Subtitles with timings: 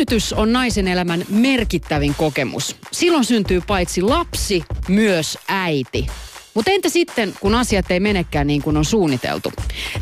[0.00, 2.76] Synnytys on naisen elämän merkittävin kokemus.
[2.92, 6.06] Silloin syntyy paitsi lapsi, myös äiti.
[6.54, 9.52] Mutta entä sitten, kun asiat ei menekään niin kuin on suunniteltu?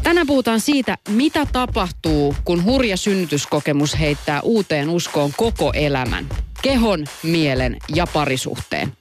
[0.03, 6.27] Tänään puhutaan siitä, mitä tapahtuu, kun hurja synnytyskokemus heittää uuteen uskoon koko elämän.
[6.63, 8.93] Kehon, mielen ja parisuhteen.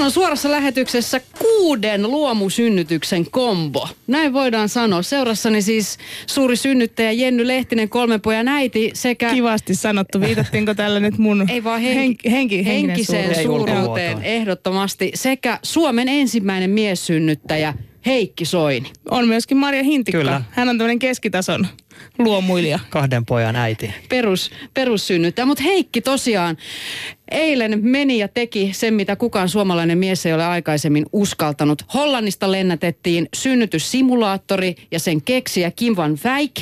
[0.00, 3.88] Täällä on suorassa lähetyksessä kuuden luomusynnytyksen kombo.
[4.06, 5.02] Näin voidaan sanoa.
[5.02, 9.30] Seurassani siis suuri synnyttäjä Jenny Lehtinen, kolmen pojan äiti sekä...
[9.30, 10.20] Kivasti sanottu.
[10.20, 14.22] Viitattiinko tällä nyt mun Ei vaan henki, henki, henki, henkiseen suuruuteen?
[14.22, 15.10] ehdottomasti.
[15.14, 17.74] Sekä Suomen ensimmäinen miessynnyttäjä
[18.06, 18.92] Heikki Soini.
[19.10, 20.18] On myöskin Maria Hintikka.
[20.18, 20.42] Kyllä.
[20.50, 21.66] Hän on tämmöinen keskitason
[22.18, 22.78] luomuilija.
[22.90, 23.94] Kahden pojan äiti.
[24.08, 25.46] Perus, perussynnyttäjä.
[25.46, 26.56] Mutta Heikki tosiaan
[27.30, 31.82] eilen meni ja teki sen, mitä kukaan suomalainen mies ei ole aikaisemmin uskaltanut.
[31.94, 36.52] Hollannista lennätettiin synnytyssimulaattori ja sen keksijä Kim van Wijk.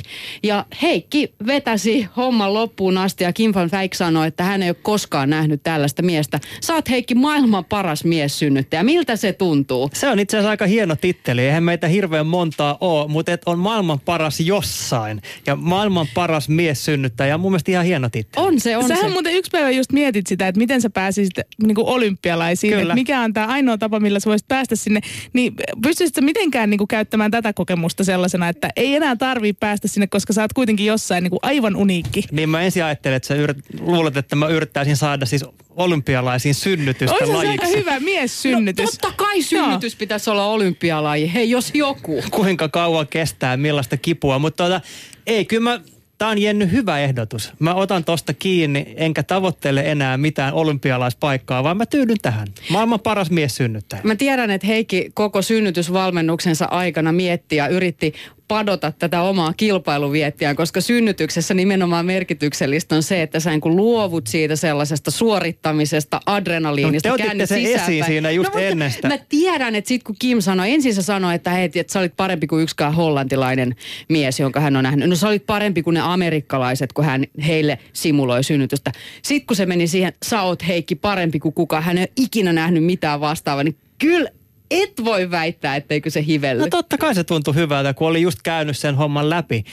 [0.42, 4.76] Ja Heikki vetäsi homman loppuun asti ja Kim van Wijk sanoi, että hän ei ole
[4.82, 6.40] koskaan nähnyt tällaista miestä.
[6.60, 8.82] Saat Heikki maailman paras mies synnyttäjä.
[8.82, 9.90] Miltä se tuntuu?
[9.94, 11.42] Se on itse asiassa aika hieno titteli.
[11.42, 15.22] Eihän meitä hirveän montaa ole, mutta et on maailman paras jossain.
[15.46, 17.38] Ja maailman paras mies synnyttäjä.
[17.38, 18.46] Mun mielestä ihan hieno titteli.
[18.46, 19.10] On se, on Sähän se.
[19.10, 22.70] muuten yksi päivä just mietit sitä, että miten sä pääsisit niin kuin olympialaisiin.
[22.72, 22.82] Kyllä.
[22.82, 25.00] Että mikä on tämä ainoa tapa, millä sä voisit päästä sinne.
[25.32, 29.88] Niin pystyisitkö sä mitenkään niin kuin käyttämään tätä kokemusta sellaisena, että ei enää tarvii päästä
[29.88, 32.22] sinne, koska sä oot kuitenkin jossain niin kuin aivan uniikki.
[32.32, 35.44] Niin mä ensin ajattelin, että sä yrit, luulet, että mä yrittäisin saada siis
[35.76, 37.78] olympialaisiin synnytystä Olisi se aika lajiksi.
[37.78, 38.84] hyvä mies synnytys.
[38.84, 41.32] No, totta kai synnytys pitäisi olla olympialaji.
[41.34, 42.22] Hei, jos joku.
[42.30, 44.38] Kuinka kauan kestää, millaista kipua.
[44.38, 44.80] Mutta tuota,
[45.28, 45.80] ei, kyllä mä,
[46.18, 47.52] tää on Jenny hyvä ehdotus.
[47.58, 52.48] Mä otan tosta kiinni, enkä tavoittele enää mitään olympialaispaikkaa, vaan mä tyydyn tähän.
[52.70, 54.02] Maailman paras mies synnyttäjä.
[54.04, 58.14] Mä tiedän, että Heikki koko synnytysvalmennuksensa aikana mietti ja yritti
[58.48, 64.56] padota tätä omaa kilpailuviettiään, koska synnytyksessä nimenomaan merkityksellistä on se, että sä niin luovut siitä
[64.56, 67.90] sellaisesta suorittamisesta, adrenaliinista, No, te käännyt sen sisäänpäin.
[67.90, 69.08] esiin siinä just mutta ennen sitä.
[69.08, 72.16] Mä tiedän, että sit kun Kim sanoi, ensin sä sanoi, että hei, että sä olit
[72.16, 73.76] parempi kuin yksikään hollantilainen
[74.08, 75.08] mies, jonka hän on nähnyt.
[75.08, 78.92] No sä olit parempi kuin ne amerikkalaiset, kun hän heille simuloi synnytystä.
[79.22, 82.52] Sitten kun se meni siihen, sä oot Heikki parempi kuin kukaan, hän ei ole ikinä
[82.52, 84.30] nähnyt mitään vastaavaa, niin kyllä
[84.70, 86.62] et voi väittää, etteikö se hivelly.
[86.62, 89.64] No totta kai se tuntui hyvältä, kun oli just käynyt sen homman läpi.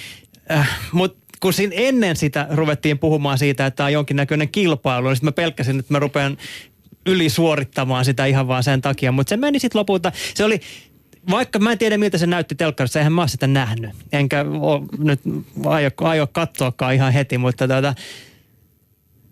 [0.52, 5.16] Äh, Mutta kun siinä ennen sitä ruvettiin puhumaan siitä, että tämä on jonkinnäköinen kilpailu, niin
[5.16, 6.38] sitten mä pelkäsin, että mä rupean
[7.06, 9.12] ylisuorittamaan sitä ihan vaan sen takia.
[9.12, 10.60] Mutta se meni sitten lopulta, se oli,
[11.30, 13.92] vaikka mä en tiedä miltä se näytti telkkarissa, eihän mä ole sitä nähnyt.
[14.12, 15.22] Enkä oo nyt
[15.66, 17.94] aio, aio katsoakaan ihan heti, mutta tota,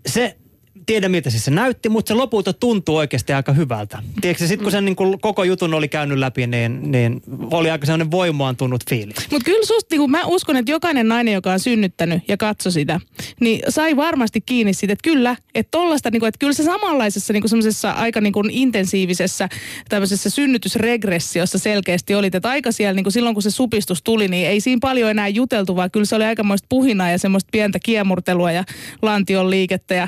[0.06, 0.38] se,
[0.86, 4.04] tiedä miltä siis se näytti, mutta se lopulta tuntuu oikeasti aika hyvältä.
[4.22, 7.22] Tiedätkö, sitten kun sen niin kuin koko jutun oli käynyt läpi, niin, niin
[7.52, 9.16] oli aika sellainen voimaantunut fiilis.
[9.32, 13.00] Mutta kyllä susta, niin mä uskon, että jokainen nainen, joka on synnyttänyt ja katsoi sitä,
[13.40, 15.78] niin sai varmasti kiinni siitä, että kyllä, että
[16.12, 19.50] niin kuin, että kyllä se samanlaisessa niin kuin semmoisessa aika niin kuin intensiivisessä
[19.90, 24.48] tämmöisessä synnytysregressiossa selkeästi oli, että aika siellä niin kuin silloin, kun se supistus tuli, niin
[24.48, 28.52] ei siinä paljon enää juteltu, vaan kyllä se oli aikamoista puhinaa ja semmoista pientä kiemurtelua
[28.52, 28.64] ja
[29.02, 30.08] lantion liikettä ja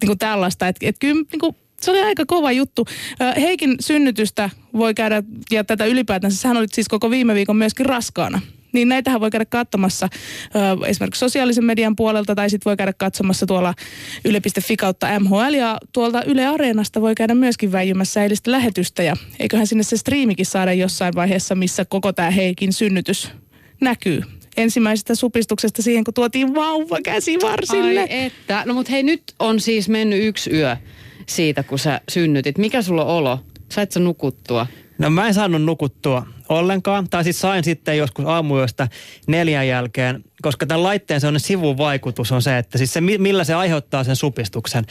[0.00, 2.86] niin kuin tällaista, että et kyllä niin kuin, se oli aika kova juttu.
[3.36, 8.40] Heikin synnytystä voi käydä, ja tätä ylipäätänsä, sehän oli siis koko viime viikon myöskin raskaana.
[8.72, 10.08] Niin näitähän voi käydä katsomassa
[10.86, 13.74] esimerkiksi sosiaalisen median puolelta, tai sitten voi käydä katsomassa tuolla
[14.24, 19.66] yle.fi kautta MHL, ja tuolta Yle Areenasta voi käydä myöskin väijymässä eilistä lähetystä, ja eiköhän
[19.66, 23.30] sinne se striimikin saada jossain vaiheessa, missä koko tämä Heikin synnytys
[23.80, 24.22] näkyy.
[24.56, 28.00] Ensimmäisestä supistuksesta siihen, kun tuotiin vauva käsivarsille.
[28.00, 28.62] Ai että.
[28.66, 30.76] No mut hei, nyt on siis mennyt yksi yö
[31.26, 32.58] siitä, kun sä synnytit.
[32.58, 33.40] Mikä sulla on olo?
[33.68, 34.66] Sait sä nukuttua?
[34.98, 38.88] No mä en saanut nukuttua ollenkaan, tai siis sain sitten joskus aamuyöstä
[39.26, 43.54] neljän jälkeen, koska tämän laitteen sellainen sivuvaikutus on se, että siis se mi- millä se
[43.54, 44.84] aiheuttaa sen supistuksen,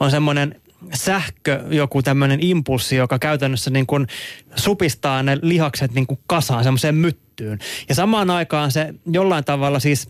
[0.00, 0.60] on semmoinen
[0.94, 4.06] sähkö, joku tämmöinen impulssi, joka käytännössä niin kuin
[4.56, 7.27] supistaa ne lihakset niin kuin kasaan, semmoiseen myttyyn.
[7.88, 10.08] Ja samaan aikaan se jollain tavalla siis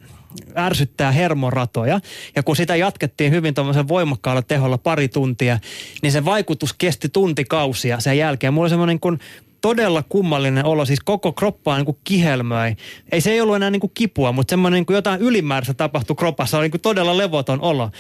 [0.56, 2.00] ärsyttää hermoratoja.
[2.36, 5.58] Ja kun sitä jatkettiin hyvin tuommoisen voimakkaalla teholla pari tuntia,
[6.02, 8.54] niin se vaikutus kesti tuntikausia sen jälkeen.
[8.54, 9.18] Mulla oli semmoinen kuin
[9.60, 12.74] todella kummallinen olo, siis koko kroppaa niin kuin kihelmöi.
[13.12, 16.16] Ei se ei ollut enää niin kuin kipua, mutta semmoinen niin kuin jotain ylimääräistä tapahtui
[16.16, 17.90] kropassa, oli niin kuin todella levoton olo.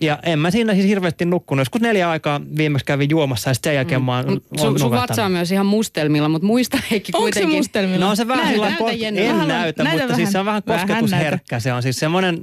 [0.00, 1.60] Ja en mä siinä siis hirveästi nukkunut.
[1.60, 4.04] Joskus neljä aikaa viimeksi kävin juomassa ja sitten sen jälkeen mm.
[4.04, 7.56] mä oon Sun, sun vatsa on myös ihan mustelmilla, mutta muista Heikki Onko se kuitenkin.
[7.58, 8.04] mustelmilla?
[8.04, 10.32] No on se vähän Näytä, sillä näytä, en Vähän- näytä, näytä mutta siis vähän.
[10.32, 11.60] se on vähän Vähän kosketusherkkä.
[11.60, 12.42] Se on siis semmoinen,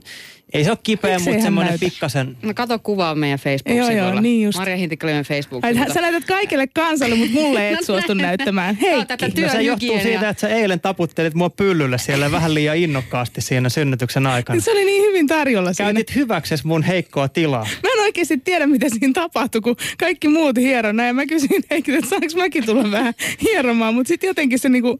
[0.53, 1.85] ei se ole kipeä, mutta semmoinen näytä?
[1.85, 3.91] pikkasen, No kato kuvaa meidän Facebook-sivuilla.
[3.91, 4.57] Joo, joo, niin just.
[4.57, 8.64] Marja Hintikka meidän facebook Ai, sä näytät kaikille kansalle, mutta mulle et No suostu näyttämään.
[8.73, 8.97] Tekemään.
[8.97, 9.05] Heikki.
[9.17, 13.41] tätä No se johtuu siitä, että sä eilen taputtelit mua pyllylle siellä vähän liian innokkaasti
[13.41, 14.59] siinä synnytyksen aikana.
[14.61, 15.93] Se oli niin hyvin tarjolla siinä.
[15.93, 17.67] Käytit hyväksesi mun heikkoa tilaa.
[17.83, 21.05] Mä en oikeasti tiedä, mitä siinä tapahtui, kun kaikki muut hierona.
[21.05, 23.93] Ja mä kysyin Heikiltä, että saanko mäkin tulla vähän hieromaan.
[23.93, 24.99] Mutta sitten jotenkin se niinku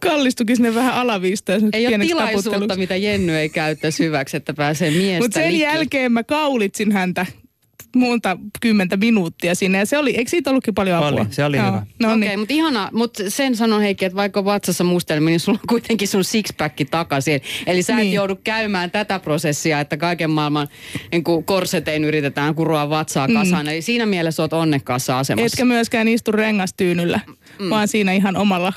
[0.00, 1.60] kallistukin sinne vähän alaviistoon.
[1.72, 5.62] Ei ole tilaisuutta, mitä Jenny ei käyttäisi hyväksi, että pääsee miestä Mutta sen likki.
[5.62, 7.26] jälkeen mä kaulitsin häntä
[7.96, 9.78] monta kymmentä minuuttia sinne.
[9.78, 11.20] Ja se oli, eikö siitä ollutkin paljon apua?
[11.20, 11.86] Oli, se oli hyvä.
[12.02, 12.38] No Okei, niin.
[12.38, 16.08] mutta ihana, mutta sen sanon Heikki, että vaikka on vatsassa mustelmi, niin sulla on kuitenkin
[16.08, 17.40] sun sixpacki takaisin.
[17.66, 18.12] Eli sä et Niin.
[18.12, 20.68] joudu käymään tätä prosessia, että kaiken maailman
[21.12, 23.68] niin kuin korsetein yritetään kuroa vatsaa kasaan.
[23.68, 25.46] Eli siinä mielessä oot onnekkaassa asemassa.
[25.46, 27.20] Etkä myöskään istu rengastyynyllä,
[27.58, 27.70] mm.
[27.70, 28.72] vaan siinä ihan omalla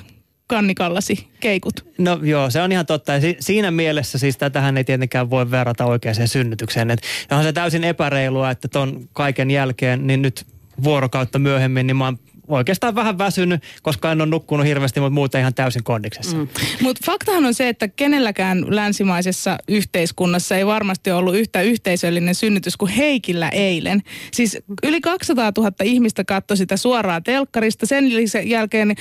[0.51, 1.85] kannikallasi keikut.
[1.97, 3.11] No joo, se on ihan totta.
[3.11, 6.91] Ja si- siinä mielessä siis tätähän ei tietenkään voi verrata oikeaan synnytykseen.
[6.91, 7.01] Et
[7.31, 10.45] onhan se täysin epäreilua, että ton kaiken jälkeen, niin nyt
[10.83, 12.19] vuorokautta myöhemmin, niin mä oon
[12.57, 16.37] oikeastaan vähän väsynyt, koska en ole nukkunut hirveästi, mutta muuten ihan täysin kondiksessa.
[16.37, 16.47] Mm.
[16.81, 22.91] Mutta faktahan on se, että kenelläkään länsimaisessa yhteiskunnassa ei varmasti ollut yhtä yhteisöllinen synnytys kuin
[22.91, 24.01] Heikillä eilen.
[24.31, 27.85] Siis yli 200 000 ihmistä katsoi sitä suoraan telkkarista.
[27.85, 28.05] Sen
[28.45, 28.95] jälkeen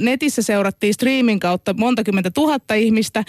[0.00, 3.24] netissä seurattiin striimin kautta monta kymmentä tuhatta ihmistä.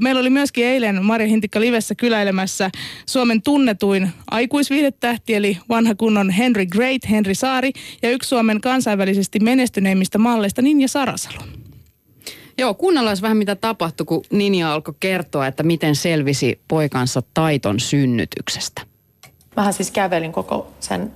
[0.00, 2.70] Meillä oli myöskin eilen Marja Hintikka Livessä kyläilemässä
[3.06, 7.72] Suomen tunnetuin aikuisviihdetähti, eli vanha kunnon Henry Great, Henry Saari,
[8.02, 8.60] ja yksi Suomen
[8.94, 11.42] kansainvälisesti menestyneimmistä malleista Ninja Sarasalo.
[12.58, 18.82] Joo, kuunnellaan vähän mitä tapahtui, kun Ninja alkoi kertoa, että miten selvisi poikansa taiton synnytyksestä.
[19.56, 21.12] Mähän siis kävelin koko sen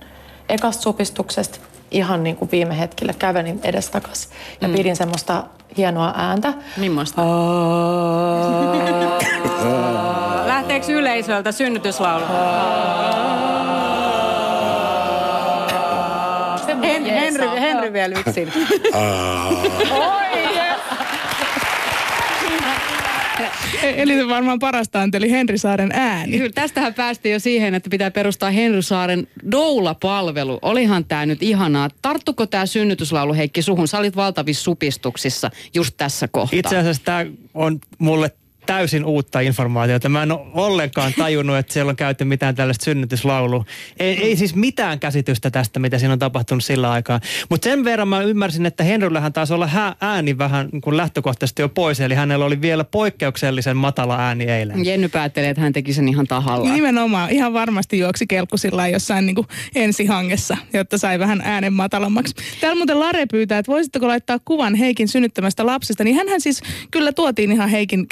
[0.49, 1.59] ekasta supistuksesta
[1.91, 4.29] ihan niin kuin viime hetkellä kävelin edestakas
[4.61, 4.73] ja mm.
[4.73, 5.43] pidin semmoista
[5.77, 6.53] hienoa ääntä.
[6.77, 7.21] Millaista?
[10.53, 12.25] Lähteekö yleisöltä synnytyslaulu?
[17.93, 18.51] Vielä yksin.
[23.83, 26.37] E- Eli se varmaan parasta anteli Henri Saaren ääni.
[26.37, 30.59] Kyllä, tästähän päästiin jo siihen, että pitää perustaa Henry Saaren doula-palvelu.
[30.61, 31.89] Olihan tämä nyt ihanaa.
[32.01, 33.87] Tarttuko tämä synnytyslaulu Heikki suhun?
[33.87, 36.59] Sä olit valtavissa supistuksissa just tässä kohtaa.
[36.59, 38.31] Itse asiassa tämä on mulle
[38.69, 40.09] täysin uutta informaatiota.
[40.09, 43.65] Mä en ole ollenkaan tajunnut, että siellä on käyty mitään tällaista synnytyslaulua.
[43.99, 47.19] Ei, ei siis mitään käsitystä tästä, mitä siinä on tapahtunut sillä aikaa.
[47.49, 49.69] Mutta sen verran mä ymmärsin, että Henryllähän taisi olla
[50.01, 51.99] ääni vähän niin kuin lähtökohtaisesti jo pois.
[51.99, 54.85] Eli hänellä oli vielä poikkeuksellisen matala ääni eilen.
[54.85, 56.75] Jenny päättelee, että hän teki sen ihan tahallaan.
[56.75, 59.35] Nimenomaan, ihan varmasti juoksi kelkku sillä lailla jossain niin
[59.75, 62.35] ensihangessa, jotta sai vähän äänen matalammaksi.
[62.61, 66.61] Täällä muuten Lare pyytää, että voisitteko laittaa kuvan Heikin synnyttämästä lapsesta, niin hänhän siis
[66.91, 68.07] kyllä tuotiin ihan Heikin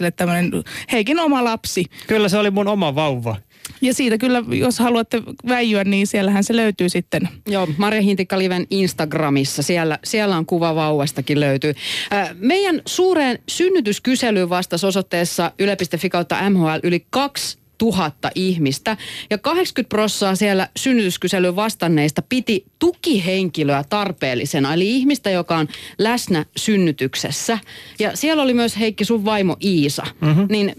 [0.00, 1.84] käsivarsille tämmöinen Heikin oma lapsi.
[2.06, 3.36] Kyllä se oli mun oma vauva.
[3.80, 7.28] Ja siitä kyllä, jos haluatte väijyä, niin siellähän se löytyy sitten.
[7.46, 9.62] Joo, Marja Hintikka-liven Instagramissa.
[9.62, 11.74] Siellä, siellä on kuva vauvastakin löytyy.
[12.12, 18.96] Äh, meidän suureen synnytyskyselyyn vastasi osoitteessa yle.fi kautta MHL yli kaksi tuhatta ihmistä.
[19.30, 25.68] Ja 80 prossaa siellä synnytyskyselyyn vastanneista piti tukihenkilöä tarpeellisena, eli ihmistä, joka on
[25.98, 27.58] läsnä synnytyksessä.
[27.98, 30.06] Ja siellä oli myös Heikki sun vaimo Iisa.
[30.20, 30.46] Mm-hmm.
[30.48, 30.74] Niin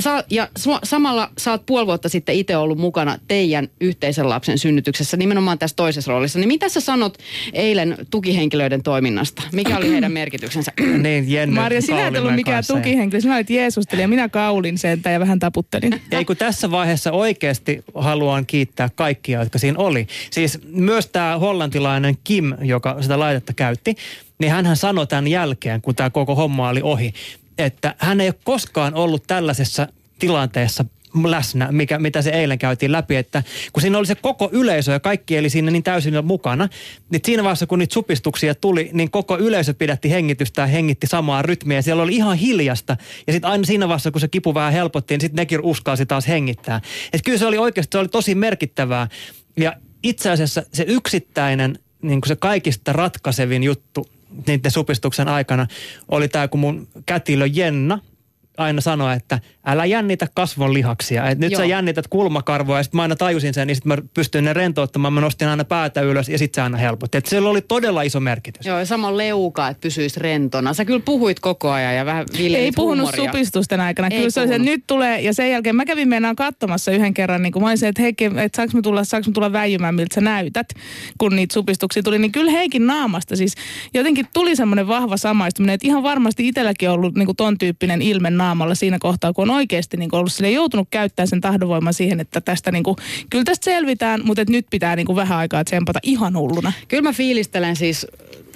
[0.00, 4.58] Sä, ja su- samalla sä oot puoli vuotta sitten itse ollut mukana teidän yhteisen lapsen
[4.58, 6.38] synnytyksessä, nimenomaan tässä toisessa roolissa.
[6.38, 7.18] Niin mitä sä sanot
[7.52, 9.42] eilen tukihenkilöiden toiminnasta?
[9.52, 10.72] Mikä oli heidän merkityksensä?
[11.02, 12.74] Niin, Jenny Marja, sinä et ollut mikään kanssa.
[12.74, 16.00] tukihenkilö, sinä olit Jeesusteli ja minä kaulin sen ja vähän taputtelin.
[16.10, 20.06] Ei kun tässä vaiheessa oikeasti haluan kiittää kaikkia, jotka siinä oli.
[20.30, 23.96] Siis myös tämä hollantilainen Kim, joka sitä laitetta käytti,
[24.38, 27.12] niin hän sanoi tämän jälkeen, kun tämä koko homma oli ohi,
[27.58, 30.84] että hän ei ole koskaan ollut tällaisessa tilanteessa
[31.24, 33.42] läsnä, mikä, mitä se eilen käytiin läpi, että
[33.72, 36.68] kun siinä oli se koko yleisö ja kaikki eli siinä niin täysin mukana,
[37.10, 41.42] niin siinä vaiheessa kun niitä supistuksia tuli, niin koko yleisö pidätti hengitystä ja hengitti samaa
[41.42, 41.78] rytmiä.
[41.78, 42.96] Ja siellä oli ihan hiljasta.
[43.26, 46.28] Ja sitten aina siinä vaiheessa kun se kipu vähän helpotti, niin sitten nekin uskalsi taas
[46.28, 46.80] hengittää.
[47.12, 49.08] Et kyllä se oli oikeasti, se oli tosi merkittävää.
[49.56, 54.06] Ja itse asiassa se yksittäinen, niin kuin se kaikista ratkaisevin juttu
[54.46, 55.66] niiden supistuksen aikana
[56.08, 57.98] oli tämä, kun mun kätilö Jenna
[58.58, 61.28] aina sanoi, että älä jännitä kasvon lihaksia.
[61.28, 61.60] Et nyt Joo.
[61.60, 65.12] sä jännität kulmakarvoa ja sitten mä aina tajusin sen, niin sitten mä pystyin ne rentouttamaan.
[65.12, 67.18] Mä nostin aina päätä ylös ja sitten se aina helpotti.
[67.18, 68.66] Et sillä oli todella iso merkitys.
[68.66, 70.74] Joo, ja sama leuka, että pysyisi rentona.
[70.74, 73.32] Sä kyllä puhuit koko ajan ja vähän Ei puhunut huumoria.
[73.32, 74.08] supistusten aikana.
[74.08, 77.14] Ei Kyllä se se, että nyt tulee, ja sen jälkeen mä kävin meinaan katsomassa yhden
[77.14, 79.94] kerran, niin kun mä olisin, että Heikki, että saanko mä tulla, saanko mä tulla väijymään,
[79.94, 80.66] miltä sä näytät,
[81.18, 82.18] kun niitä supistuksia tuli.
[82.18, 83.54] Niin kyllä Heikin naamasta siis
[83.94, 88.30] jotenkin tuli semmoinen vahva samaistuminen, että ihan varmasti itselläkin on ollut niin ton tyyppinen ilme
[88.42, 92.20] naamalla siinä kohtaa, kun on oikeasti niin kuin ollut sille joutunut käyttämään sen tahdonvoiman siihen,
[92.20, 92.96] että tästä niin kuin,
[93.30, 96.72] kyllä tästä selvitään, mutta nyt pitää niin kuin vähän aikaa tsempata ihan hulluna.
[96.88, 98.06] Kyllä mä fiilistelen siis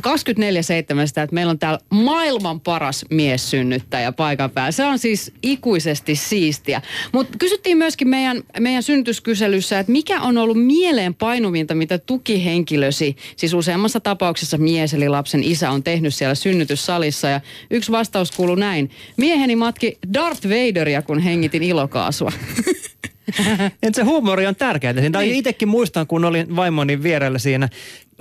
[0.03, 4.73] 24-7 sitä, että meillä on täällä maailman paras mies synnyttäjä paikan päällä.
[4.73, 6.83] Se on siis ikuisesti siistiä.
[7.13, 13.55] Mutta kysyttiin myöskin meidän, meidän synnytyskyselyssä, että mikä on ollut mieleen painuvinta, mitä tukihenkilösi, siis
[13.55, 17.29] useammassa tapauksessa mies eli lapsen isä on tehnyt siellä synnytyssalissa.
[17.29, 18.91] Ja yksi vastaus kuuluu näin.
[19.17, 22.33] Mieheni matki Darth Vaderia, kun hengitin ilokaasua.
[23.83, 24.95] Et se huumori on tärkeää.
[24.95, 25.35] Siinä niin.
[25.35, 27.69] itsekin muistan, kun olin vaimoni vierellä siinä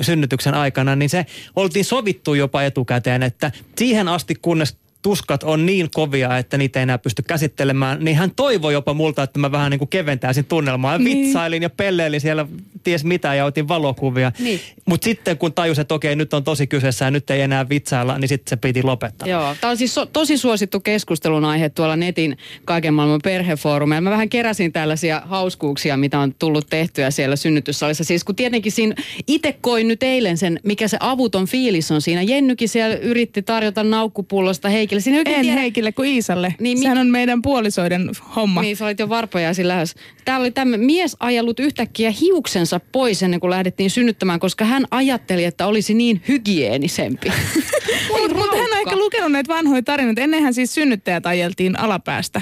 [0.01, 5.89] synnytyksen aikana, niin se oltiin sovittu jopa etukäteen, että siihen asti kunnes tuskat on niin
[5.93, 9.71] kovia, että niitä ei enää pysty käsittelemään, niin hän toivoi jopa multa, että mä vähän
[9.71, 10.97] niin kuin keventäisin tunnelmaa.
[10.97, 11.25] Niin.
[11.25, 12.47] Vitsailin ja pelleilin siellä
[12.83, 14.31] ties mitä ja otin valokuvia.
[14.39, 14.59] Niin.
[14.85, 18.17] Mutta sitten kun tajus, että okei, nyt on tosi kyseessä ja nyt ei enää vitsailla,
[18.17, 19.27] niin sitten se piti lopettaa.
[19.27, 24.01] Joo, tämä on siis so, tosi suosittu keskustelun aihe tuolla netin kaiken maailman perhefoorumeilla.
[24.01, 28.03] Mä vähän keräsin tällaisia hauskuuksia, mitä on tullut tehtyä siellä synnytyssalissa.
[28.03, 28.95] Siis kun tietenkin siinä
[29.27, 32.21] itse koin nyt eilen sen, mikä se avuton fiilis on siinä.
[32.21, 34.69] Jennykin siellä yritti tarjota naukkupullosta
[35.00, 35.24] Heikille.
[35.24, 35.60] Siinä en tiedä...
[35.60, 36.56] Heikille kuin Iisalle.
[36.60, 38.62] Niin, Sehän mi- on meidän puolisoiden homma.
[38.62, 39.96] Niin, sä olit jo varpajaisin lähes.
[40.25, 45.44] Täällä oli tämmöinen mies ajellut yhtäkkiä hiuksensa pois ennen kuin lähdettiin synnyttämään, koska hän ajatteli,
[45.44, 47.32] että olisi niin hygienisempi.
[48.20, 50.22] Mutta mut hän on ehkä lukenut näitä vanhoja tarinoita.
[50.22, 52.42] Ennenhän siis synnyttäjät ajeltiin alapäästä.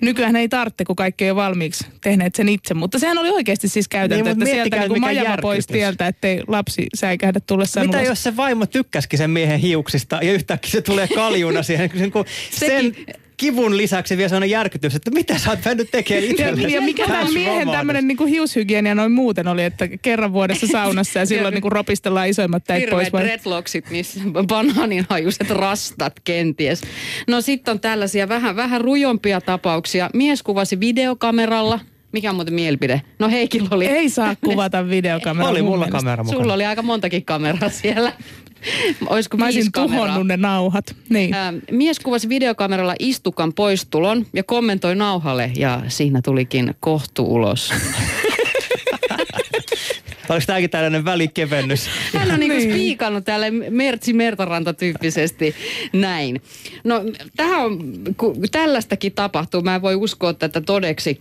[0.00, 2.74] Nykyään ei tarvitse, kun kaikki on jo valmiiksi tehneet sen itse.
[2.74, 6.86] Mutta sehän oli oikeasti siis käytäntö, niin, että sieltä niin majava pois tieltä, ettei lapsi
[6.94, 8.08] säikähdä tullessaan Mitä ulos.
[8.08, 12.96] jos se vaimo tykkäskin sen miehen hiuksista ja yhtäkkiä se tulee kaljuna siihen, kun sen
[13.38, 16.62] kivun lisäksi vielä sellainen järkytys, että mitä sä oot mennyt tekemään itsellesi.
[16.62, 21.18] Ja, ja mikä tämä miehen tämmöinen niinku hiushygienia noin muuten oli, että kerran vuodessa saunassa
[21.18, 23.12] ja silloin niinku ropistellaan isoimmat täit pois.
[23.12, 23.22] Vai?
[23.22, 26.80] dreadlocksit, missä banaaninhajuiset rastat kenties.
[27.28, 30.10] No sitten on tällaisia vähän, vähän rujompia tapauksia.
[30.14, 31.80] Mies kuvasi videokameralla
[32.12, 33.02] mikä on muuten mielipide?
[33.18, 33.86] No Heikillä oli...
[33.86, 35.50] Ei saa kuvata videokameralla.
[35.50, 36.42] Oli mulla kamera mukana.
[36.42, 38.12] Sulla oli aika montakin kameraa siellä.
[39.06, 40.96] Olisiko Mä olisin tuhonnut ne nauhat.
[41.08, 41.34] Niin.
[41.34, 47.72] Ää, mies kuvasi videokameralla istukan poistulon ja kommentoi nauhalle ja siinä tulikin kohtu ulos.
[50.28, 51.88] Oliko tämäkin tällainen välikevennys?
[52.14, 52.70] Hän on niinku niin.
[52.70, 55.54] spiikannut täällä Mertsi Mertaranta tyyppisesti
[55.92, 56.42] näin.
[56.84, 57.02] No
[57.36, 57.78] tähän on,
[58.52, 61.20] tällaistakin tapahtuu, mä en voi uskoa tätä todeksi.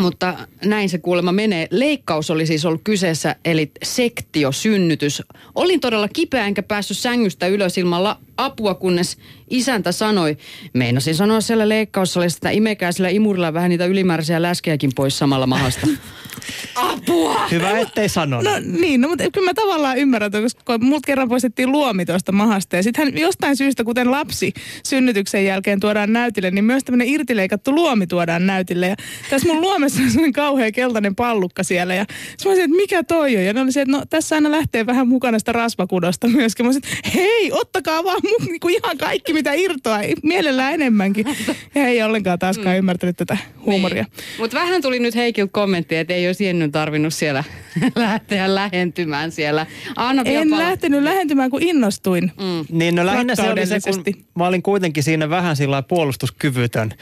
[0.00, 0.34] Mutta
[0.64, 1.68] näin se kuulemma menee.
[1.70, 5.22] Leikkaus oli siis ollut kyseessä, eli sektiosynnytys.
[5.54, 9.18] Olin todella kipeä enkä päässyt sängystä ylös ilman la- apua, kunnes
[9.50, 10.36] isäntä sanoi,
[10.72, 15.86] meinasin sanoa siellä leikkaussalissa, että imekää sillä imurilla vähän niitä ylimääräisiä läskejäkin pois samalla mahasta.
[16.74, 17.48] Apua!
[17.50, 18.44] Hyvä, ettei sanonut.
[18.44, 22.76] No niin, no, mutta kyllä mä tavallaan ymmärrän, koska mut kerran poistettiin luomi tuosta mahasta.
[22.76, 24.52] Ja sitten hän jostain syystä, kuten lapsi
[24.84, 28.86] synnytyksen jälkeen tuodaan näytille, niin myös tämmöinen irtileikattu luomi tuodaan näytille.
[28.86, 28.96] Ja
[29.30, 31.94] tässä mun luomessa on semmoinen kauhean keltainen pallukka siellä.
[31.94, 32.04] Ja
[32.44, 33.44] mä olisin, että mikä toi on?
[33.44, 36.66] Ja ne oli se, että no tässä aina lähtee vähän mukana sitä rasvakudosta myöskin.
[36.66, 41.26] Mä olisin, että hei, ottakaa vaan mun, niin kuin ihan kaikki mitä irtoa, mielellään enemmänkin.
[41.74, 42.78] Ja ei ollenkaan taaskaan mm.
[42.78, 44.02] ymmärtänyt tätä huumoria.
[44.02, 44.38] Niin.
[44.38, 47.44] Mutta vähän tuli nyt Heikiltä kommentti, että ei olisi Jennyn tarvinnut siellä
[47.94, 49.66] lähteä lähentymään siellä.
[49.96, 52.32] Anna en pala- lähtenyt lähentymään, kun innostuin.
[52.40, 52.78] Mm.
[52.78, 56.92] Niin no lähinnä se oli se, kun mä olin kuitenkin siinä vähän sillä puolustuskyvytön.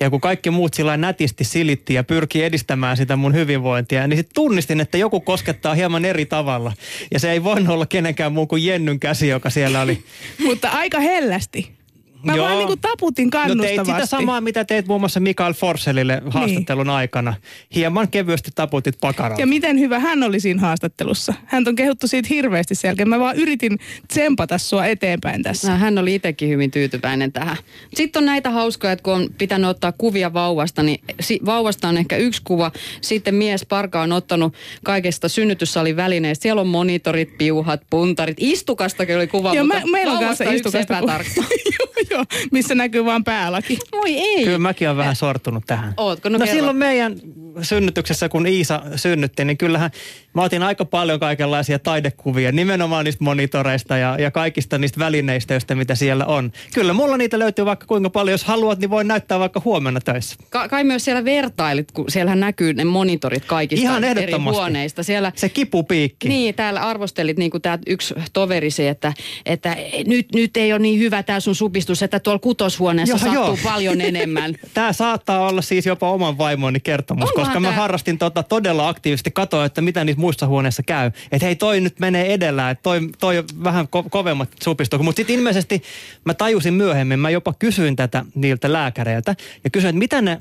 [0.00, 4.34] Ja kun kaikki muut sillä nätisti silitti ja pyrki edistämään sitä mun hyvinvointia, niin sitten
[4.34, 6.72] tunnistin, että joku koskettaa hieman eri tavalla.
[7.12, 10.04] Ja se ei voinut olla kenenkään muu kuin Jennyn käsi, joka siellä oli.
[10.46, 11.83] Mutta aika hellästi.
[12.24, 12.46] Mä Joo.
[12.46, 13.76] vaan niin kuin taputin kannustavasti.
[13.76, 16.94] No teit sitä samaa, mitä teit muun muassa Mikael Forselille haastattelun niin.
[16.94, 17.34] aikana.
[17.74, 19.40] Hieman kevyesti taputit pakaralla.
[19.40, 21.34] Ja miten hyvä hän oli siinä haastattelussa.
[21.44, 23.08] Hän on kehuttu siitä hirveästi sen jälkeen.
[23.08, 23.78] Mä vaan yritin
[24.08, 25.70] tsempata sua eteenpäin tässä.
[25.70, 27.56] No, hän oli itsekin hyvin tyytyväinen tähän.
[27.94, 31.00] Sitten on näitä hauskoja, että kun on pitänyt ottaa kuvia vauvasta, niin
[31.44, 32.72] vauvasta on ehkä yksi kuva.
[33.00, 34.54] Sitten mies Parka on ottanut
[34.84, 36.42] kaikesta synnytyssalin välineistä.
[36.42, 38.36] Siellä on monitorit, piuhat, puntarit.
[38.40, 40.94] Istukastakin oli kuva, Joo, mutta mä, meillä on kanssa istukasta.
[42.14, 43.78] Joo, missä näkyy vaan päälaki.
[43.92, 44.44] Voi ei.
[44.44, 45.94] Kyllä mäkin olen vähän sortunut tähän.
[45.96, 46.28] Ootko?
[46.28, 47.16] No, no silloin meidän
[47.62, 49.90] synnytyksessä, kun Iisa synnytti, niin kyllähän
[50.34, 55.74] mä otin aika paljon kaikenlaisia taidekuvia, nimenomaan niistä monitoreista ja, ja kaikista niistä välineistä, joista
[55.74, 56.52] mitä siellä on.
[56.74, 60.36] Kyllä mulla niitä löytyy vaikka kuinka paljon, jos haluat, niin voin näyttää vaikka huomenna töissä.
[60.50, 65.02] Ka- kai myös siellä vertailit, kun siellähän näkyy ne monitorit kaikista Ihan eri huoneista.
[65.02, 66.28] Siellä, Se kipupiikki.
[66.28, 69.12] Niin, täällä arvostelit niin kuin tämä yksi toverisi, että,
[69.46, 73.56] että nyt, nyt ei ole niin hyvä tämä sun supistus, että tuolla kutoshuoneessa joo, sattuu
[73.64, 73.72] joo.
[73.72, 74.54] paljon enemmän.
[74.74, 77.68] Tämä saattaa olla siis jopa oman vaimoni kertomus, Onkohan koska tämä?
[77.68, 81.10] mä harrastin tota todella aktiivisesti, katoa, että mitä niissä muissa huoneissa käy.
[81.32, 85.04] Että hei, toi nyt menee edellä, että toi, toi vähän ko- kovemmat supistukset.
[85.04, 85.82] Mutta sitten ilmeisesti
[86.24, 90.38] mä tajusin myöhemmin, mä jopa kysyin tätä niiltä lääkäreiltä ja kysyin, että mitä ne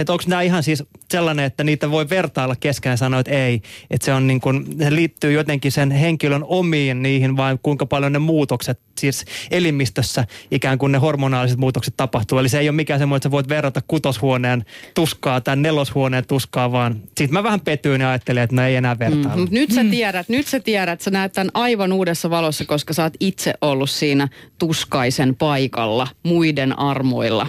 [0.00, 3.62] että onko nämä ihan siis sellainen, että niitä voi vertailla keskenään ja sanoa, että ei.
[3.90, 8.12] Että se, on niin kuin, se liittyy jotenkin sen henkilön omiin niihin, vai kuinka paljon
[8.12, 12.38] ne muutokset siis elimistössä ikään kuin ne hormonaaliset muutokset tapahtuu.
[12.38, 16.72] Eli se ei ole mikään semmoinen, että sä voit verrata kutoshuoneen tuskaa tai neloshuoneen tuskaa,
[16.72, 19.46] vaan siitä mä vähän petyin ja ajattelin, että no ei enää vertailla.
[19.46, 23.02] Mm, nyt sä tiedät, nyt sä tiedät, sä näet tämän aivan uudessa valossa, koska sä
[23.02, 27.46] oot itse ollut siinä tuskaisen paikalla muiden armoilla.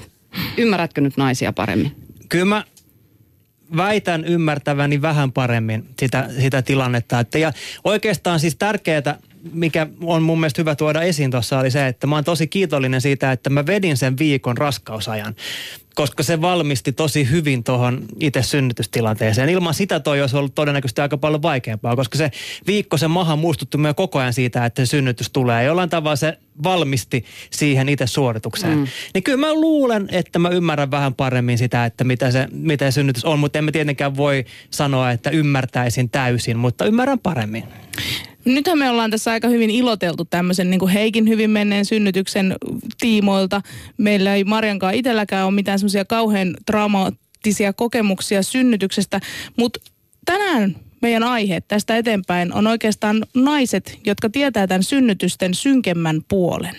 [0.57, 2.04] Ymmärrätkö nyt naisia paremmin?
[2.29, 2.63] Kyllä mä
[3.77, 7.19] väitän ymmärtäväni vähän paremmin sitä, sitä tilannetta.
[7.19, 7.53] Että ja
[7.83, 9.17] oikeastaan siis tärkeää,
[9.53, 13.01] mikä on mun mielestä hyvä tuoda esiin tuossa, oli se, että mä oon tosi kiitollinen
[13.01, 15.35] siitä, että mä vedin sen viikon raskausajan
[15.95, 19.49] koska se valmisti tosi hyvin tuohon itse synnytystilanteeseen.
[19.49, 22.31] Ilman sitä toi olisi ollut todennäköisesti aika paljon vaikeampaa, koska se
[22.67, 25.63] viikko se maha muistutti myös koko ajan siitä, että se synnytys tulee.
[25.63, 28.77] Jollain tavalla se valmisti siihen itse suoritukseen.
[28.77, 28.87] Mm.
[29.13, 33.25] Niin kyllä mä luulen, että mä ymmärrän vähän paremmin sitä, että mitä se, mitä synnytys
[33.25, 37.63] on, mutta en mä tietenkään voi sanoa, että ymmärtäisin täysin, mutta ymmärrän paremmin.
[38.45, 42.55] Nythän me ollaan tässä aika hyvin iloteltu tämmöisen niin kuin Heikin hyvin menneen synnytyksen
[42.99, 43.61] tiimoilta.
[43.97, 49.21] Meillä ei Marjankaan itselläkään ole mitään semmoisia kauhean traumaattisia kokemuksia synnytyksestä,
[49.57, 49.79] mutta
[50.25, 56.75] tänään meidän aihe tästä eteenpäin on oikeastaan naiset, jotka tietää tämän synnytysten synkemmän puolen.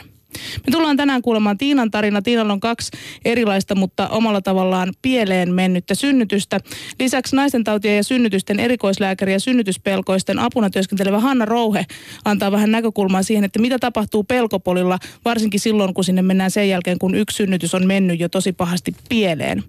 [0.66, 2.22] Me tullaan tänään kuulemaan Tiinan tarina.
[2.22, 2.90] Tiinalla on kaksi
[3.24, 6.60] erilaista, mutta omalla tavallaan pieleen mennyttä synnytystä.
[7.00, 11.84] Lisäksi naisten tautien ja synnytysten erikoislääkäri ja synnytyspelkoisten apuna työskentelevä Hanna Rouhe
[12.24, 16.98] antaa vähän näkökulmaa siihen, että mitä tapahtuu pelkopolilla, varsinkin silloin, kun sinne mennään sen jälkeen,
[16.98, 19.62] kun yksi synnytys on mennyt jo tosi pahasti pieleen.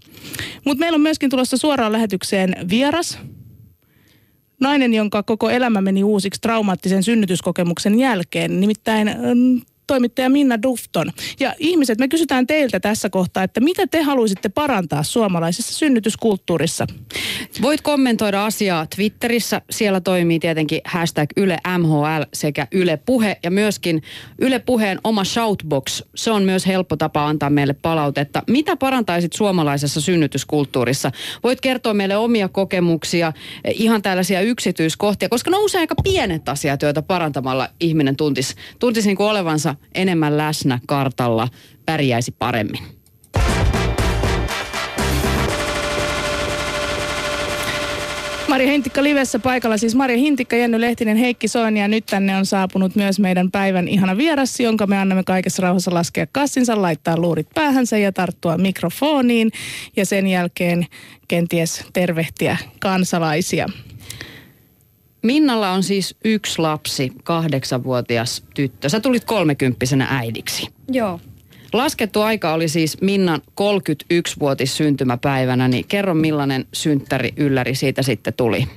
[0.65, 3.19] Mutta meillä on myöskin tulossa suoraan lähetykseen vieras,
[4.59, 8.59] nainen, jonka koko elämä meni uusiksi traumaattisen synnytyskokemuksen jälkeen.
[8.59, 11.11] Nimittäin mm, toimittaja Minna Dufton.
[11.39, 16.87] Ja ihmiset, me kysytään teiltä tässä kohtaa, että mitä te haluaisitte parantaa suomalaisessa synnytyskulttuurissa?
[17.61, 19.61] Voit kommentoida asiaa Twitterissä.
[19.69, 24.01] Siellä toimii tietenkin hashtag Yle MHL sekä Yle Puhe ja myöskin
[24.39, 26.01] Yle Puheen oma shoutbox.
[26.15, 28.43] Se on myös helppo tapa antaa meille palautetta.
[28.47, 31.11] Mitä parantaisit suomalaisessa synnytyskulttuurissa?
[31.43, 33.33] Voit kertoa meille omia kokemuksia,
[33.73, 39.29] ihan tällaisia yksityiskohtia, koska nousee aika pienet asiat, joita parantamalla ihminen tuntisi, tuntisi niin kuin
[39.29, 41.47] olevansa enemmän läsnä kartalla,
[41.85, 42.97] pärjäisi paremmin.
[48.47, 52.45] Mari Hintikka livessä paikalla, siis Mari Hintikka, Jenny Lehtinen, Heikki Soini ja nyt tänne on
[52.45, 57.47] saapunut myös meidän päivän ihana vieras, jonka me annamme kaikessa rauhassa laskea kassinsa, laittaa luurit
[57.53, 59.51] päähänsä ja tarttua mikrofoniin
[59.95, 60.85] ja sen jälkeen
[61.27, 63.67] kenties tervehtiä kansalaisia.
[65.27, 68.89] Minnalla on siis yksi lapsi, kahdeksanvuotias tyttö.
[68.89, 70.67] Sä tulit kolmekymppisenä äidiksi.
[70.91, 71.19] Joo.
[71.73, 78.67] Laskettu aika oli siis Minnan 31-vuotis syntymäpäivänä, niin kerro millainen synttäri ylläri siitä sitten tuli?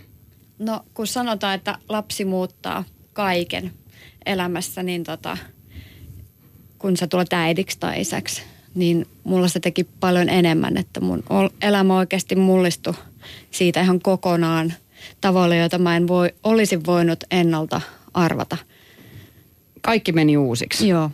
[0.59, 3.73] No kun sanotaan, että lapsi muuttaa kaiken
[4.27, 5.37] elämässä, niin tota,
[6.79, 8.43] kun sä tulet äidiksi tai isäksi,
[8.75, 11.23] niin mulla se teki paljon enemmän, että mun
[11.63, 12.95] elämä oikeasti mullistui
[13.51, 14.73] siitä ihan kokonaan–
[15.21, 17.81] tavalla, joita mä en voi, olisi voinut ennalta
[18.15, 18.57] arvata.
[19.81, 20.89] Kaikki meni uusiksi.
[20.89, 21.11] Joo.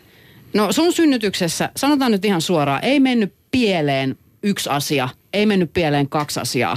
[0.55, 6.09] No sun synnytyksessä, sanotaan nyt ihan suoraan, ei mennyt pieleen yksi asia, ei mennyt pieleen
[6.09, 6.77] kaksi asiaa.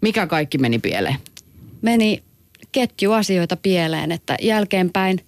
[0.00, 1.16] Mikä kaikki meni pieleen?
[1.82, 2.22] Meni
[2.72, 5.20] ketju asioita pieleen, että jälkeenpäin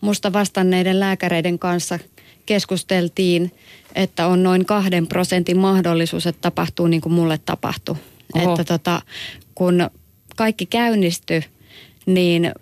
[0.00, 1.98] musta vastanneiden lääkäreiden kanssa
[2.46, 3.52] keskusteltiin,
[3.94, 7.96] että on noin kahden prosentin mahdollisuus, että tapahtuu niin kuin mulle tapahtui.
[8.34, 8.50] Oho.
[8.50, 9.02] Että tota,
[9.54, 9.90] kun
[10.34, 11.44] kaikki käynnistyi,
[12.06, 12.52] niin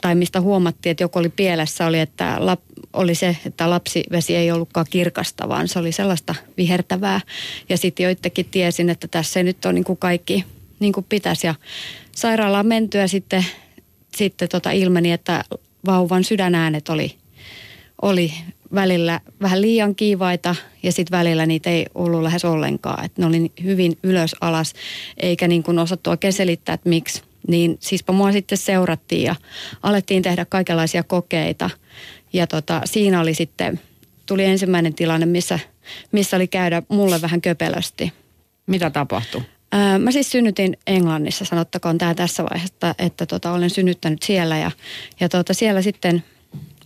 [0.00, 2.60] tai mistä huomattiin, että joku oli pielessä, oli, että lap,
[2.92, 7.20] oli se, että lapsivesi ei ollutkaan kirkasta, vaan se oli sellaista vihertävää.
[7.68, 10.44] Ja sitten joittekin tiesin, että tässä nyt on niin kuin kaikki
[10.80, 11.46] niin kuin pitäisi.
[11.46, 11.54] Ja
[12.12, 13.46] sairaalaan mentyä sitten,
[14.16, 15.44] sitten tota ilmeni, että
[15.86, 17.14] vauvan sydänäänet oli,
[18.02, 18.32] oli
[18.74, 23.04] välillä vähän liian kiivaita ja sitten välillä niitä ei ollut lähes ollenkaan.
[23.04, 24.72] Että ne oli hyvin ylös alas
[25.16, 27.22] eikä niin kuin osattu oikein selittää, että miksi.
[27.48, 29.34] Niin siispä mua sitten seurattiin ja
[29.82, 31.70] alettiin tehdä kaikenlaisia kokeita.
[32.32, 33.80] Ja tota, siinä oli sitten,
[34.26, 35.58] tuli ensimmäinen tilanne, missä,
[36.12, 38.12] missä oli käydä mulle vähän köpelösti.
[38.66, 39.42] Mitä tapahtui?
[39.72, 44.58] Ää, mä siis synnytin Englannissa, sanottakoon tämä tässä vaiheessa, että, että tota, olen synnyttänyt siellä
[44.58, 44.70] ja,
[45.20, 46.22] ja tota, siellä sitten–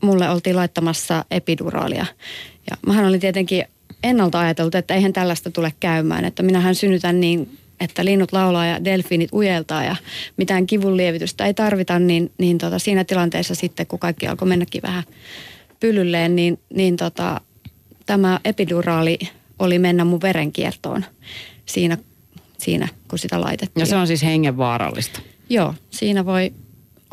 [0.05, 2.07] mulle oltiin laittamassa epiduraalia.
[2.71, 3.65] Ja mähän olin tietenkin
[4.03, 6.25] ennalta ajateltu, että eihän tällaista tule käymään.
[6.25, 9.97] Että minähän synnytän niin, että linnut laulaa ja delfiinit ujeltaa ja
[10.37, 14.83] mitään kivun lievitystä ei tarvita, niin, niin tota, siinä tilanteessa sitten, kun kaikki alkoi mennäkin
[14.83, 15.05] vähän
[15.81, 17.41] pylylleen, niin, niin tota,
[18.07, 19.19] tämä epiduraali
[19.59, 21.05] oli mennä mun verenkiertoon
[21.67, 21.99] siinä
[22.59, 23.83] siinä, kun sitä laitettiin.
[23.83, 25.21] Ja se on siis hengenvaarallista.
[25.51, 26.53] Joo, siinä voi,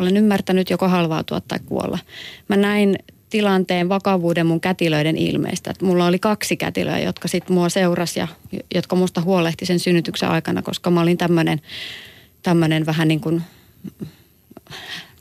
[0.01, 1.99] olen ymmärtänyt joko halvautua tai kuolla.
[2.47, 2.95] Mä näin
[3.29, 5.71] tilanteen vakavuuden mun kätilöiden ilmeistä.
[5.71, 8.27] Että mulla oli kaksi kätilöä, jotka sitten mua seurasi ja
[8.75, 11.61] jotka musta huolehti sen synnytyksen aikana, koska mä olin tämmöinen
[12.43, 13.41] tämmönen vähän niin kuin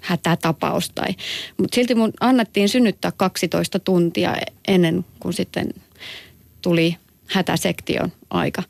[0.00, 0.90] hätätapaus.
[0.90, 1.08] Tai,
[1.56, 4.36] mutta silti mun annettiin synnyttää 12 tuntia
[4.68, 5.74] ennen kuin sitten
[6.62, 6.96] tuli
[7.30, 8.62] hätäsektion aika.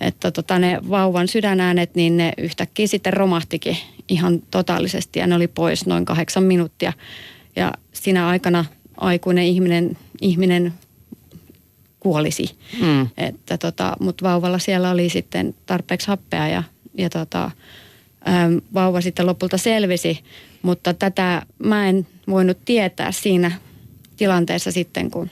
[0.00, 3.76] Että tota, ne vauvan sydänäänet, niin ne yhtäkkiä sitten romahtikin
[4.08, 6.92] ihan totaalisesti ja ne oli pois noin kahdeksan minuuttia.
[7.56, 8.64] Ja siinä aikana
[8.96, 10.74] aikuinen ihminen, ihminen
[12.00, 12.58] kuolisi.
[12.80, 13.08] Mm.
[13.16, 16.62] Että tota, mutta vauvalla siellä oli sitten tarpeeksi happea ja,
[16.98, 17.50] ja tota,
[18.28, 20.20] äm, vauva sitten lopulta selvisi.
[20.62, 23.52] Mutta tätä mä en voinut tietää siinä
[24.16, 25.30] tilanteessa sitten, kun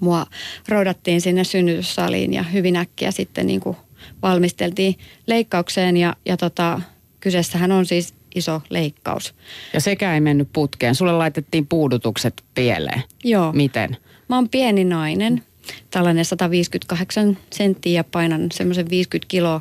[0.00, 0.26] mua
[0.68, 3.76] roudattiin sinne synnytyssaliin ja hyvin äkkiä sitten niin kuin
[4.22, 6.80] valmisteltiin leikkaukseen ja, ja tota,
[7.20, 9.34] kyseessähän on siis iso leikkaus.
[9.72, 10.94] Ja sekä ei mennyt putkeen.
[10.94, 13.02] Sulle laitettiin puudutukset pieleen.
[13.24, 13.52] Joo.
[13.52, 13.96] Miten?
[14.28, 15.42] Mä oon pieni nainen,
[15.90, 19.60] tällainen 158 senttiä ja painan semmoisen 50 kiloa.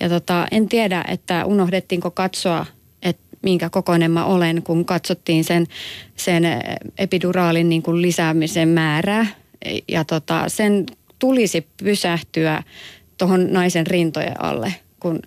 [0.00, 2.66] Ja tota, en tiedä, että unohdettiinko katsoa,
[3.02, 5.66] että minkä kokoinen mä olen, kun katsottiin sen,
[6.16, 6.44] sen
[6.98, 9.26] epiduraalin niin kuin lisäämisen määrää.
[9.88, 10.86] Ja tota, sen
[11.18, 12.62] tulisi pysähtyä
[13.18, 15.22] tuohon naisen rintojen alle, kun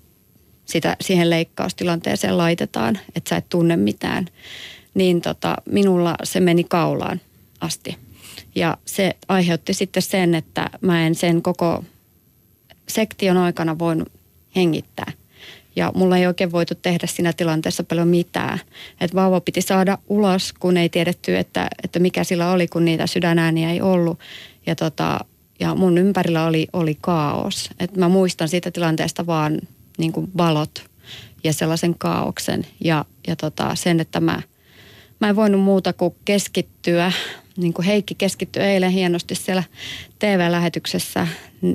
[0.65, 4.25] sitä siihen leikkaustilanteeseen laitetaan, että sä et tunne mitään,
[4.93, 7.21] niin tota, minulla se meni kaulaan
[7.61, 7.97] asti.
[8.55, 11.83] Ja se aiheutti sitten sen, että mä en sen koko
[12.87, 14.11] sektion aikana voinut
[14.55, 15.11] hengittää.
[15.79, 18.59] Ja mulla ei oikein voitu tehdä siinä tilanteessa paljon mitään.
[19.01, 23.07] Että vauva piti saada ulos, kun ei tiedetty, että, että mikä sillä oli, kun niitä
[23.07, 24.19] sydänääniä ei ollut.
[24.65, 25.19] Ja, tota,
[25.59, 27.69] ja mun ympärillä oli, oli kaos.
[27.79, 29.59] Et mä muistan siitä tilanteesta vaan
[29.97, 30.83] niin kuin valot
[31.43, 34.41] ja sellaisen kaauksen ja, ja tota, sen, että mä,
[35.19, 37.11] mä en voinut muuta kuin keskittyä,
[37.59, 39.63] niin kuin Heikki keskittyi eilen hienosti siellä
[40.19, 41.27] TV-lähetyksessä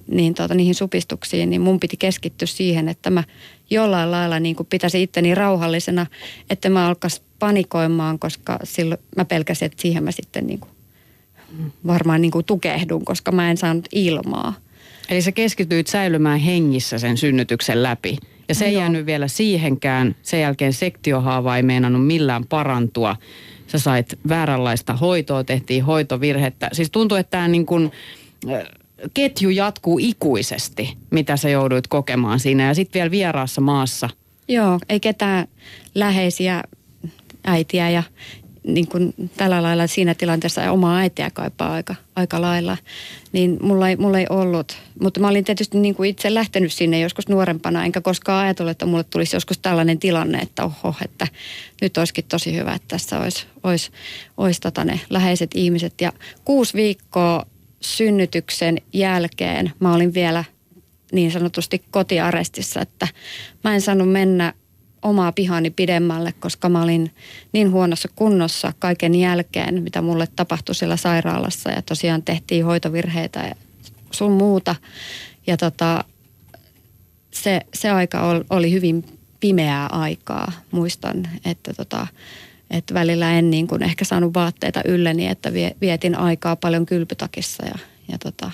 [0.07, 3.25] niin tota, niihin supistuksiin, niin mun piti keskittyä siihen, että mä
[3.71, 6.07] jollain lailla niin kuin pitäisi itteni rauhallisena,
[6.51, 10.71] että mä alkaisi panikoimaan, koska silloin mä pelkäsin, että siihen mä sitten niin kuin
[11.87, 14.55] varmaan niin kuin tukehdun, koska mä en saanut ilmaa.
[15.09, 18.19] Eli sä keskityit säilymään hengissä sen synnytyksen läpi.
[18.49, 20.17] Ja se ei jäänyt vielä siihenkään.
[20.23, 23.17] Sen jälkeen sektiohaava ei meinannut millään parantua.
[23.67, 26.69] Sä sait vääränlaista hoitoa, tehtiin hoitovirhettä.
[26.73, 27.93] Siis tuntuu, että tämä niin kuin,
[29.15, 32.67] ketju jatkuu ikuisesti, mitä sä jouduit kokemaan siinä.
[32.67, 34.11] Ja sitten vielä vieraassa maassa.
[34.49, 35.47] Joo, ei ketään
[35.95, 36.63] läheisiä
[37.45, 38.03] äitiä ja
[38.65, 42.77] niin kuin tällä lailla siinä tilanteessa ja omaa äitiä kaipaa aika, aika lailla,
[43.33, 44.77] niin mulla ei, mulla ei ollut.
[45.01, 48.87] Mutta mä olin tietysti niin kuin itse lähtenyt sinne joskus nuorempana, enkä koskaan ajatellut, että
[48.87, 51.27] mulle tulisi joskus tällainen tilanne, että oho, että
[51.81, 53.91] nyt olisikin tosi hyvä, että tässä olisi, olisi,
[54.37, 56.01] olisi tota ne läheiset ihmiset.
[56.01, 56.13] Ja
[56.45, 57.47] kuusi viikkoa
[57.81, 60.45] synnytyksen jälkeen mä olin vielä
[61.13, 63.09] niin sanotusti kotiarestissa, että
[63.65, 64.53] mä en saanut mennä
[65.05, 67.11] omaa pihani pidemmälle, koska mä olin
[67.53, 71.71] niin huonossa kunnossa kaiken jälkeen, mitä mulle tapahtui siellä sairaalassa.
[71.71, 73.55] Ja tosiaan tehtiin hoitovirheitä ja
[74.11, 74.75] sun muuta.
[75.47, 76.05] Ja tota,
[77.31, 79.05] se, se aika oli hyvin
[79.41, 80.53] pimeää aikaa.
[80.71, 82.07] Muistan, että tota,
[82.71, 87.75] että välillä en niin kuin ehkä saanut vaatteita ylleni, että vietin aikaa paljon kylpytakissa ja,
[88.13, 88.51] ja tota,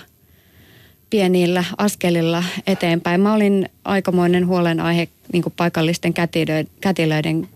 [1.09, 3.21] pienillä askelilla eteenpäin.
[3.21, 7.49] Mä olin aikamoinen huolenaihe niin kuin paikallisten kätilöiden, kätilöiden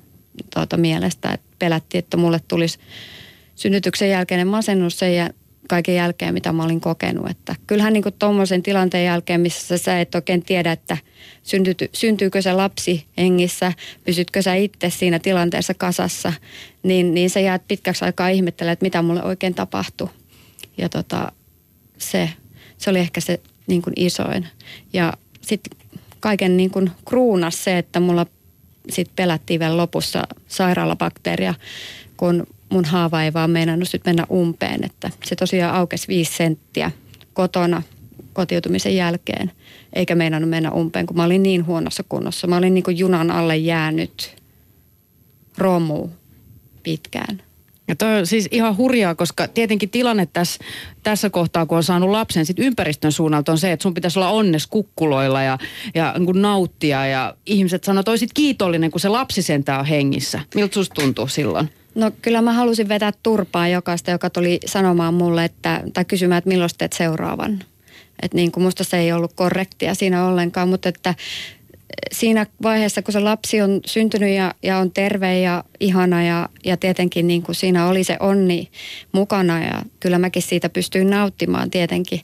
[0.53, 2.79] tuota, mielestä, että pelättiin, että mulle tulisi
[3.55, 5.29] synnytyksen jälkeinen masennus sen ja
[5.67, 7.29] kaiken jälkeen, mitä mä olin kokenut.
[7.29, 10.97] Että kyllähän niin tuommoisen tilanteen jälkeen, missä sä et oikein tiedä, että
[11.43, 16.33] syntyy, syntyykö se lapsi hengissä, pysytkö sä itse siinä tilanteessa kasassa,
[16.83, 20.09] niin, niin sä jäät pitkäksi aikaa ihmettelemään, että mitä mulle oikein tapahtui.
[20.77, 21.31] Ja tota,
[21.97, 22.29] se
[22.77, 24.47] se oli ehkä se niin kuin isoin.
[24.93, 25.77] Ja sitten
[26.25, 28.25] kaiken niin kuin kruunas se, että mulla
[28.89, 31.53] sitten pelättiin vielä lopussa sairaalabakteeria,
[32.17, 34.83] kun mun haava ei vaan meinannut sitten mennä umpeen.
[34.83, 36.91] Että se tosiaan aukesi viisi senttiä
[37.33, 37.81] kotona
[38.33, 39.51] kotiutumisen jälkeen,
[39.93, 42.47] eikä meinannut mennä umpeen, kun mä olin niin huonossa kunnossa.
[42.47, 44.35] Mä olin niin kuin junan alle jäänyt
[45.57, 46.09] romu
[46.83, 47.41] pitkään.
[47.87, 50.63] Ja toi on siis ihan hurjaa, koska tietenkin tilanne tässä,
[51.03, 54.29] tässä kohtaa, kun on saanut lapsen, sit ympäristön suunnalta on se, että sun pitäisi olla
[54.29, 55.57] onnes kukkuloilla ja,
[55.95, 57.07] ja niin nauttia.
[57.07, 60.39] Ja ihmiset sanoo, että olisit kiitollinen, kun se lapsi sentään on hengissä.
[60.55, 61.69] Miltä susta tuntuu silloin?
[61.95, 66.49] No kyllä mä halusin vetää turpaa jokaista, joka tuli sanomaan mulle, että, tai kysymään, että
[66.49, 67.63] milloin teet seuraavan.
[68.21, 71.15] Että niin kuin musta se ei ollut korrektia siinä ollenkaan, mutta että
[72.11, 76.77] siinä vaiheessa, kun se lapsi on syntynyt ja, ja on terve ja ihana ja, ja
[76.77, 78.69] tietenkin niin kuin siinä oli se onni
[79.11, 82.21] mukana ja kyllä mäkin siitä pystyin nauttimaan tietenkin,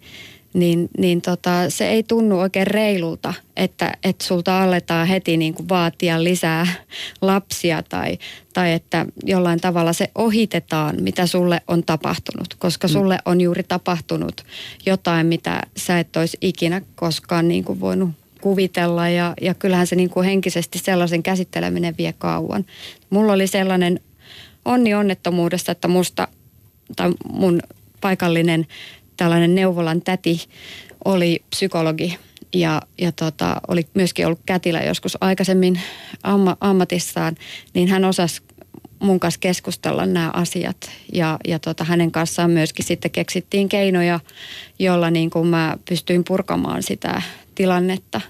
[0.53, 5.69] niin, niin tota, se ei tunnu oikein reilulta, että, että sulta aletaan heti niin kuin
[5.69, 6.67] vaatia lisää
[7.21, 8.17] lapsia tai,
[8.53, 12.91] tai että jollain tavalla se ohitetaan, mitä sulle on tapahtunut, koska mm.
[12.91, 14.45] sulle on juuri tapahtunut
[14.85, 19.95] jotain, mitä sä et olisi ikinä koskaan niin kuin voinut kuvitella ja, ja kyllähän se
[19.95, 22.65] niin kuin henkisesti sellaisen käsitteleminen vie kauan.
[23.09, 23.99] Mulla oli sellainen
[24.65, 26.27] onni onnettomuudesta, että musta
[26.95, 27.59] tai mun
[28.01, 28.67] paikallinen
[29.17, 30.41] tällainen neuvolan täti
[31.05, 32.17] oli psykologi
[32.53, 35.79] ja, ja tota, oli myöskin ollut kätilä joskus aikaisemmin
[36.23, 37.35] amma, ammatissaan,
[37.73, 38.41] niin hän osasi
[38.99, 40.91] mun kanssa keskustella nämä asiat.
[41.13, 44.19] Ja, ja tota, hänen kanssaan myöskin sitten keksittiin keinoja,
[44.79, 47.21] jolla niin kuin mä pystyin purkamaan sitä
[47.55, 48.21] tilannetta.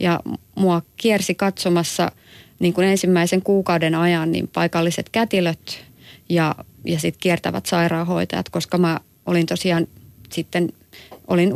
[0.00, 0.20] Ja
[0.54, 2.12] mua kiersi katsomassa
[2.58, 5.84] niin kuin ensimmäisen kuukauden ajan niin paikalliset kätilöt
[6.28, 9.86] ja, ja sitten kiertävät sairaanhoitajat, koska mä olin tosiaan
[10.32, 10.72] sitten
[11.28, 11.52] olin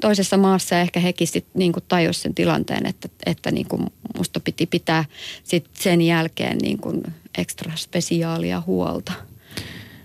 [0.00, 4.40] toisessa maassa ja ehkä hekin sitten niin tajus sen tilanteen, että, että niin kuin musta
[4.40, 5.04] piti pitää
[5.44, 7.02] sit sen jälkeen niin kuin
[7.38, 9.12] ekstra spesiaalia huolta.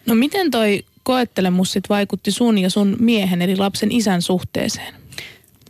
[0.06, 4.94] No miten toi koettelemus sit vaikutti sun ja sun miehen eli lapsen isän suhteeseen?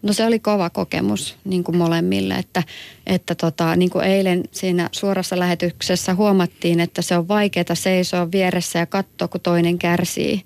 [0.05, 2.63] No se oli kova kokemus niin kuin molemmille, että,
[3.05, 8.79] että tota, niin kuin eilen siinä suorassa lähetyksessä huomattiin, että se on vaikeaa seisoa vieressä
[8.79, 10.41] ja katsoa, kun toinen kärsii.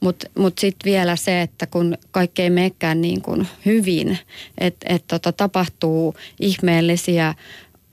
[0.00, 4.18] Mutta mut, mut sitten vielä se, että kun kaikki ei menekään niin kuin hyvin,
[4.58, 7.34] että et tota, tapahtuu ihmeellisiä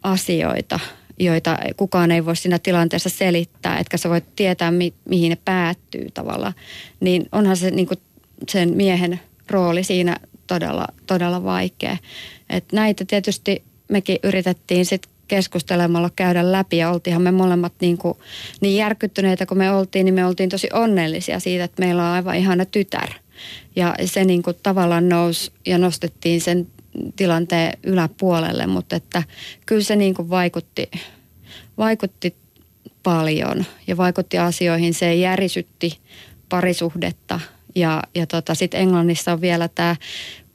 [0.03, 0.79] asioita,
[1.19, 6.07] joita kukaan ei voi siinä tilanteessa selittää, etkä sä voit tietää, mi- mihin ne päättyy
[6.13, 6.53] tavallaan,
[6.99, 7.99] niin onhan se niin kuin
[8.49, 10.17] sen miehen rooli siinä
[10.53, 11.97] todella, todella vaikea.
[12.49, 18.17] Et näitä tietysti mekin yritettiin sitten keskustelemalla käydä läpi ja oltiinhan me molemmat niin, kuin,
[18.61, 22.35] niin järkyttyneitä kun me oltiin, niin me oltiin tosi onnellisia siitä, että meillä on aivan
[22.35, 23.09] ihana tytär.
[23.75, 26.67] Ja se niin kuin tavallaan nousi ja nostettiin sen
[27.15, 29.23] tilanteen yläpuolelle, mutta että
[29.65, 30.91] kyllä se niin kuin vaikutti,
[31.77, 32.35] vaikutti
[33.03, 34.93] paljon ja vaikutti asioihin.
[34.93, 35.99] Se järisytti
[36.49, 37.39] parisuhdetta
[37.75, 39.95] ja, ja tota, sitten Englannissa on vielä tämä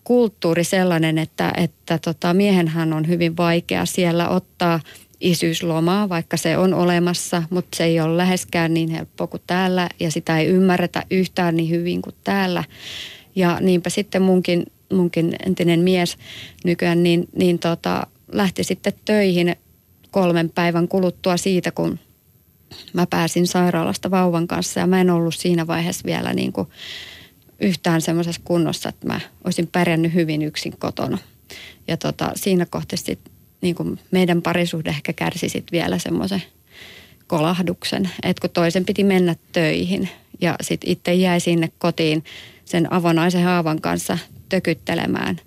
[0.07, 4.81] kulttuuri sellainen, että, että tota, miehenhän on hyvin vaikea siellä ottaa
[5.21, 10.11] isyyslomaa, vaikka se on olemassa, mutta se ei ole läheskään niin helppo kuin täällä ja
[10.11, 12.65] sitä ei ymmärretä yhtään niin hyvin kuin täällä.
[13.35, 16.17] Ja niinpä sitten munkin, munkin entinen mies
[16.65, 19.57] nykyään niin, niin tota, lähti sitten töihin
[20.11, 21.99] kolmen päivän kuluttua siitä, kun
[22.93, 26.69] mä pääsin sairaalasta vauvan kanssa ja mä en ollut siinä vaiheessa vielä niin kuin
[27.61, 31.19] yhtään semmoisessa kunnossa, että mä olisin pärjännyt hyvin yksin kotona.
[31.89, 32.99] Ja tota, siinä kohtaa
[33.61, 36.43] niin kuin meidän parisuhde ehkä kärsi sit vielä semmoisen
[37.27, 40.09] kolahduksen, että kun toisen piti mennä töihin
[40.41, 42.25] ja sitten itse jäi sinne kotiin
[42.65, 45.41] sen avonaisen haavan kanssa tökyttelemään,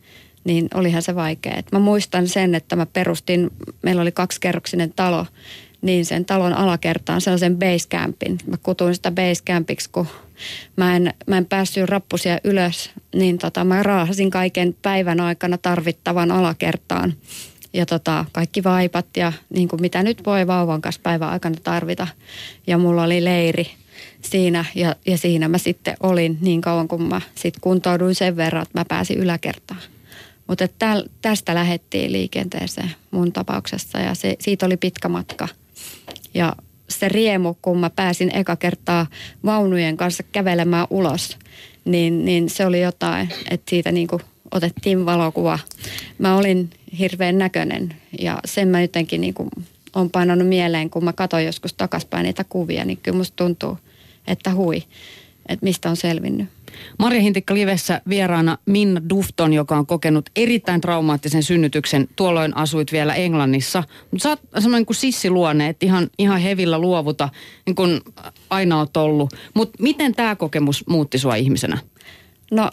[0.44, 1.56] niin olihan se vaikea.
[1.56, 3.50] Et mä muistan sen, että mä perustin,
[3.82, 5.26] meillä oli kaksikerroksinen talo,
[5.82, 8.38] niin sen talon alakertaan sellaisen basecampin.
[8.48, 10.08] Mä kutuin sitä basecampiksi, kun
[10.76, 16.32] mä en, mä en päässyt rappusia ylös, niin tota, mä raahasin kaiken päivän aikana tarvittavan
[16.32, 17.14] alakertaan.
[17.74, 22.08] Ja tota, kaikki vaipat ja niin kuin mitä nyt voi vauvan kanssa päivän aikana tarvita.
[22.68, 23.72] Ja mulla oli leiri
[24.22, 28.64] siinä ja, ja siinä mä sitten olin niin kauan, kun mä sitten kuntouduin sen verran,
[28.64, 29.82] että mä pääsin yläkertaan.
[30.48, 30.68] Mutta
[31.22, 35.48] tästä lähettiin liikenteeseen mun tapauksessa ja se, siitä oli pitkä matka.
[36.34, 36.56] Ja
[36.90, 39.08] se riemu, kun mä pääsin eka kertaa
[39.46, 41.38] vaunujen kanssa kävelemään ulos,
[41.86, 44.22] niin, niin se oli jotain, että siitä niin kuin
[44.52, 45.60] otettiin valokuva.
[46.18, 49.50] Mä olin hirveän näköinen ja sen mä jotenkin niin kuin
[49.94, 53.78] on painanut mieleen, kun mä katsoin joskus takaspäin niitä kuvia, niin kyllä musta tuntuu,
[54.28, 54.84] että hui,
[55.50, 56.48] että mistä on selvinnyt.
[57.00, 62.08] Marja Hintikka Livessä vieraana Minna Dufton, joka on kokenut erittäin traumaattisen synnytyksen.
[62.16, 63.84] Tuolloin asuit vielä Englannissa.
[64.12, 67.30] Mutta sä oot semmoinen kuin sissiluonne, että ihan, ihan hevillä luovuta,
[67.66, 68.02] niin kuin
[68.50, 69.34] aina oot ollut.
[69.54, 71.78] Mutta miten tämä kokemus muutti sua ihmisenä?
[72.52, 72.70] No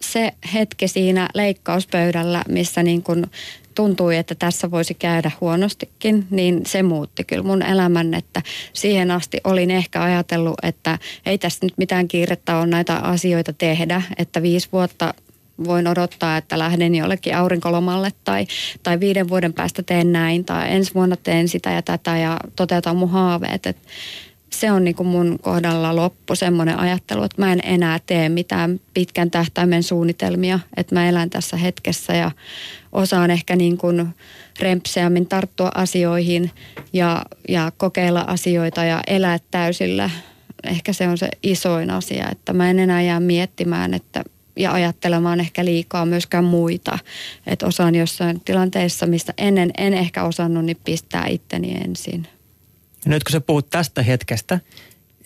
[0.00, 3.26] se hetki siinä leikkauspöydällä, missä niin kun
[3.74, 9.40] tuntui, että tässä voisi käydä huonostikin, niin se muutti kyllä mun elämän, että siihen asti
[9.44, 14.68] olin ehkä ajatellut, että ei tässä nyt mitään kiirettä ole näitä asioita tehdä, että viisi
[14.72, 15.14] vuotta
[15.64, 18.46] voin odottaa, että lähden jollekin aurinkolomalle tai,
[18.82, 22.96] tai viiden vuoden päästä teen näin tai ensi vuonna teen sitä ja tätä ja toteutan
[22.96, 23.66] mun haaveet.
[23.66, 23.76] Et
[24.52, 28.80] se on niin kuin mun kohdalla loppu semmoinen ajattelu, että mä en enää tee mitään
[28.94, 32.30] pitkän tähtäimen suunnitelmia, että mä elän tässä hetkessä ja
[32.92, 34.08] osaan ehkä niin kuin
[34.60, 36.50] rempseämmin tarttua asioihin
[36.92, 40.10] ja, ja kokeilla asioita ja elää täysillä.
[40.64, 44.24] Ehkä se on se isoin asia, että mä en enää jää miettimään, että
[44.56, 46.98] ja ajattelemaan ehkä liikaa myöskään muita.
[47.46, 52.26] Että osaan jossain tilanteessa, mistä ennen en ehkä osannut, niin pistää itteni ensin.
[53.04, 54.60] Ja nyt kun sä puhut tästä hetkestä,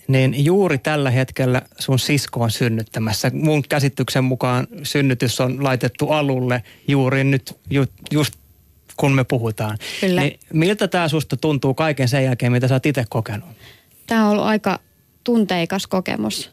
[0.07, 3.31] niin juuri tällä hetkellä sun sisko on synnyttämässä.
[3.33, 8.33] Mun käsityksen mukaan synnytys on laitettu alulle juuri nyt, ju, just
[8.97, 9.77] kun me puhutaan.
[10.01, 10.21] Kyllä.
[10.21, 13.49] Niin miltä tämä susta tuntuu kaiken sen jälkeen, mitä sä oot itse kokenut?
[14.07, 14.79] Tämä on ollut aika
[15.23, 16.51] tunteikas kokemus,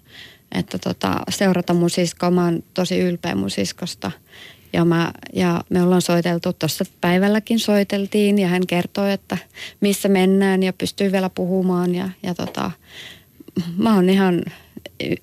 [0.53, 2.31] että tota, seurata mun siskoa.
[2.31, 4.11] Mä oon tosi ylpeä mun siskosta.
[4.73, 9.39] Ja, mä, ja me ollaan soiteltu, tuossa päivälläkin soiteltiin ja hän kertoi, että
[9.81, 11.95] missä mennään ja pystyy vielä puhumaan.
[11.95, 12.71] Ja, ja tota,
[13.77, 14.43] mä oon ihan,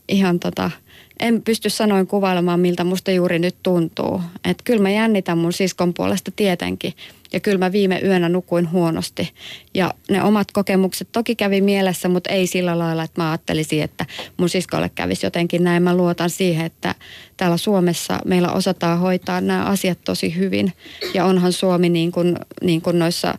[0.07, 0.71] ihan tota,
[1.19, 4.21] en pysty sanoin kuvailemaan, miltä musta juuri nyt tuntuu.
[4.43, 6.93] Että kyllä mä jännitän mun siskon puolesta tietenkin.
[7.33, 9.33] Ja kyllä mä viime yönä nukuin huonosti.
[9.73, 14.05] Ja ne omat kokemukset toki kävi mielessä, mutta ei sillä lailla, että mä ajattelisin, että
[14.37, 15.83] mun siskolle kävisi jotenkin näin.
[15.83, 16.95] Mä luotan siihen, että
[17.37, 20.73] täällä Suomessa meillä osataan hoitaa nämä asiat tosi hyvin.
[21.13, 23.37] Ja onhan Suomi niin kuin, niin kuin noissa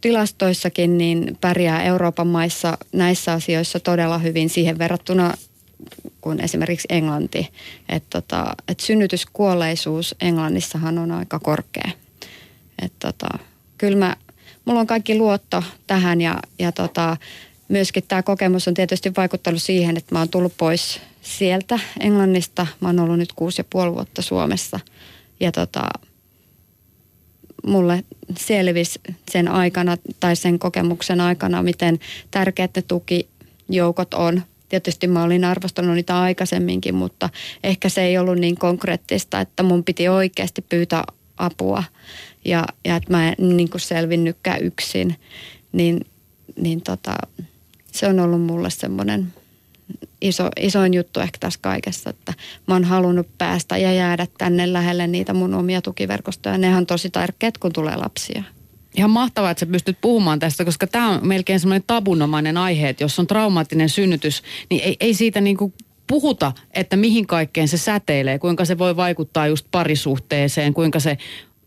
[0.00, 5.34] tilastoissakin niin pärjää Euroopan maissa näissä asioissa todella hyvin siihen verrattuna
[6.20, 7.48] kuin esimerkiksi Englanti.
[7.88, 11.90] Että tota, et synnytyskuolleisuus Englannissahan on aika korkea.
[12.82, 13.38] Että tota,
[13.78, 14.16] kyllä mä,
[14.64, 17.16] mulla on kaikki luotto tähän ja, ja tota,
[17.68, 22.66] myöskin tämä kokemus on tietysti vaikuttanut siihen, että mä oon tullut pois sieltä Englannista.
[22.80, 24.80] Mä oon ollut nyt kuusi ja puoli vuotta Suomessa
[25.40, 25.88] ja tota,
[27.66, 28.04] mulle
[28.38, 31.98] selvisi sen aikana tai sen kokemuksen aikana, miten
[32.30, 34.42] tärkeät ne tukijoukot on.
[34.68, 37.30] Tietysti mä olin arvostanut niitä aikaisemminkin, mutta
[37.64, 41.04] ehkä se ei ollut niin konkreettista, että mun piti oikeasti pyytää
[41.36, 41.84] apua
[42.46, 45.16] ja, ja että mä en niin kuin selvinnytkään yksin.
[45.72, 46.00] Niin,
[46.56, 47.16] niin tota,
[47.92, 49.32] se on ollut mulle semmoinen
[50.20, 52.34] iso, isoin juttu ehkä tässä kaikessa, että
[52.66, 56.58] mä oon halunnut päästä ja jäädä tänne lähelle niitä mun omia tukiverkostoja.
[56.58, 58.42] Ne on tosi tärkeät, kun tulee lapsia.
[58.96, 63.04] Ihan mahtavaa, että sä pystyt puhumaan tästä, koska tämä on melkein semmoinen tabunomainen aihe, että
[63.04, 65.74] jos on traumaattinen synnytys, niin ei, ei siitä niin kuin
[66.06, 71.18] puhuta, että mihin kaikkeen se säteilee, kuinka se voi vaikuttaa just parisuhteeseen, kuinka se,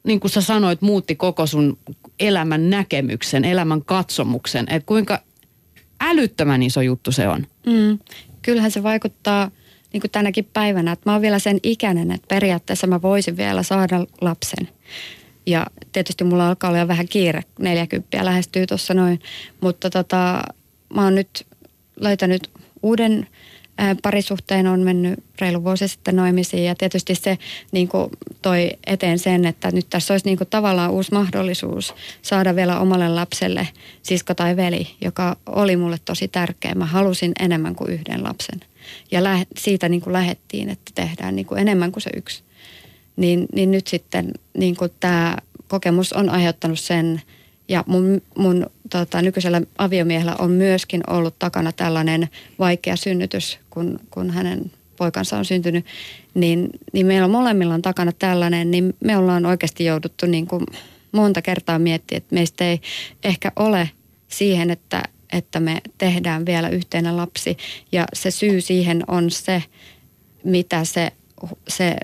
[0.09, 1.77] niin kuin sä sanoit, muutti koko sun
[2.19, 5.19] elämän näkemyksen, elämän katsomuksen, että kuinka
[6.01, 7.47] älyttömän iso juttu se on.
[7.65, 7.99] Mm.
[8.41, 9.51] Kyllähän se vaikuttaa
[9.93, 13.63] niin kuin tänäkin päivänä, että mä oon vielä sen ikäinen, että periaatteessa mä voisin vielä
[13.63, 14.69] saada lapsen.
[15.45, 19.19] Ja tietysti mulla alkaa olla jo vähän kiire, 40 lähestyy tuossa noin.
[19.61, 20.43] Mutta tota,
[20.93, 21.45] mä oon nyt
[21.95, 22.49] löytänyt
[22.83, 23.27] uuden
[24.03, 27.37] parisuhteen on mennyt reilu vuosi sitten naimisiin ja tietysti se
[27.71, 28.09] niin kuin
[28.41, 33.09] toi eteen sen, että nyt tässä olisi niin kuin tavallaan uusi mahdollisuus saada vielä omalle
[33.09, 33.67] lapselle
[34.01, 36.75] sisko tai veli, joka oli mulle tosi tärkeä.
[36.75, 38.59] Mä halusin enemmän kuin yhden lapsen
[39.11, 42.43] ja lä- siitä niin kuin lähettiin, että tehdään niin kuin enemmän kuin se yksi.
[43.15, 45.37] Niin, niin nyt sitten niin kuin tämä
[45.67, 47.21] kokemus on aiheuttanut sen,
[47.67, 54.31] ja mun, mun tota, nykyisellä aviomiehellä on myöskin ollut takana tällainen vaikea synnytys, kun, kun
[54.31, 55.85] hänen poikansa on syntynyt.
[56.33, 60.65] Niin, niin meillä molemmilla on takana tällainen, niin me ollaan oikeasti jouduttu niin kuin
[61.11, 62.81] monta kertaa miettiä, että meistä ei
[63.23, 63.89] ehkä ole
[64.27, 67.57] siihen, että, että me tehdään vielä yhteinen lapsi.
[67.91, 69.63] Ja se syy siihen on se,
[70.43, 71.11] mitä se,
[71.67, 71.95] se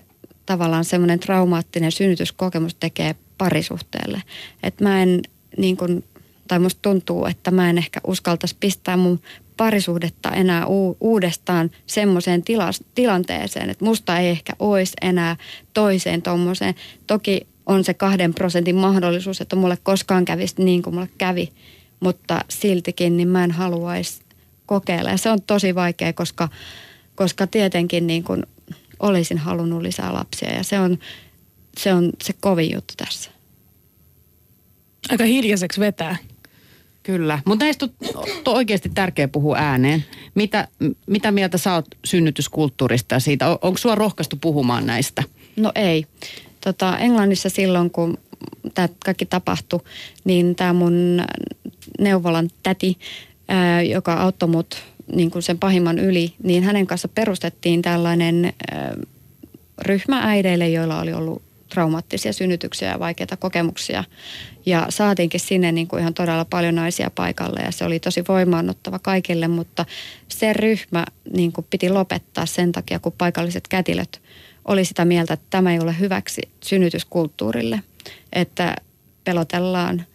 [0.46, 4.22] tavallaan semmoinen traumaattinen synnytyskokemus tekee parisuhteelle.
[4.64, 5.22] Että mä en
[5.58, 6.04] niin kuin,
[6.48, 9.20] tai musta tuntuu, että mä en ehkä uskaltaisi pistää mun
[9.58, 15.36] parisuhdetta enää u- uudestaan semmoiseen tila- tilanteeseen, että musta ei ehkä olisi enää
[15.74, 16.76] toiseen tuommoiseen.
[17.08, 21.52] Toki on se kahden prosentin mahdollisuus, että mulle koskaan kävisi niin kuin mulle kävi,
[22.00, 24.22] mutta siltikin niin mä en haluaisi
[24.66, 25.10] kokeilla.
[25.10, 26.50] Ja se on tosi vaikea, koska,
[27.16, 28.44] koska tietenkin niin kuin
[29.00, 30.98] olisin halunnut lisää lapsia ja se on
[31.78, 33.32] se, on se kovin juttu tässä.
[35.10, 36.16] Aika hiljaiseksi vetää.
[37.06, 40.06] Kyllä, mutta näistä on, oikeasti tärkeä puhua ääneen.
[40.36, 40.68] Mitä,
[41.08, 43.50] mitä mieltä sä oot synnytyskulttuurista ja siitä?
[43.50, 45.24] On, onko sua rohkaistu puhumaan näistä?
[45.56, 46.06] No ei.
[46.62, 48.18] Tota, Englannissa silloin, kun
[48.74, 49.80] tämä kaikki tapahtui,
[50.24, 51.22] niin tämä mun
[52.00, 52.98] neuvolan täti,
[53.48, 54.84] ää, joka auttoi mut
[55.16, 58.96] niin kuin sen pahimman yli, niin hänen kanssa perustettiin tällainen ää,
[59.82, 61.42] ryhmä äideille, joilla oli ollut
[61.76, 64.04] traumaattisia synnytyksiä ja vaikeita kokemuksia.
[64.66, 69.00] Ja saatiinkin sinne niin kuin ihan todella paljon naisia paikalle ja se oli tosi voimaannuttava
[69.00, 69.86] kaikille, mutta
[70.28, 74.22] se ryhmä niin kuin piti lopettaa sen takia, kun paikalliset kätilöt
[74.66, 77.82] oli sitä mieltä, että tämä ei ole hyväksi synnytyskulttuurille,
[78.34, 78.76] että
[79.24, 80.06] pelotellaan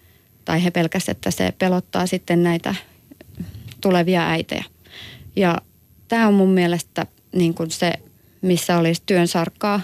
[0.44, 2.74] tai he pelkäsivät, että se pelottaa sitten näitä
[3.80, 4.64] tulevia äitejä.
[5.36, 5.58] Ja
[6.08, 7.92] tämä on mun mielestä niin kuin se,
[8.42, 9.80] missä olisi työn sarkaa,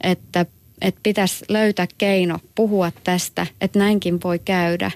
[0.00, 0.46] että,
[0.80, 4.90] että pitäisi löytää keino puhua tästä, että näinkin voi käydä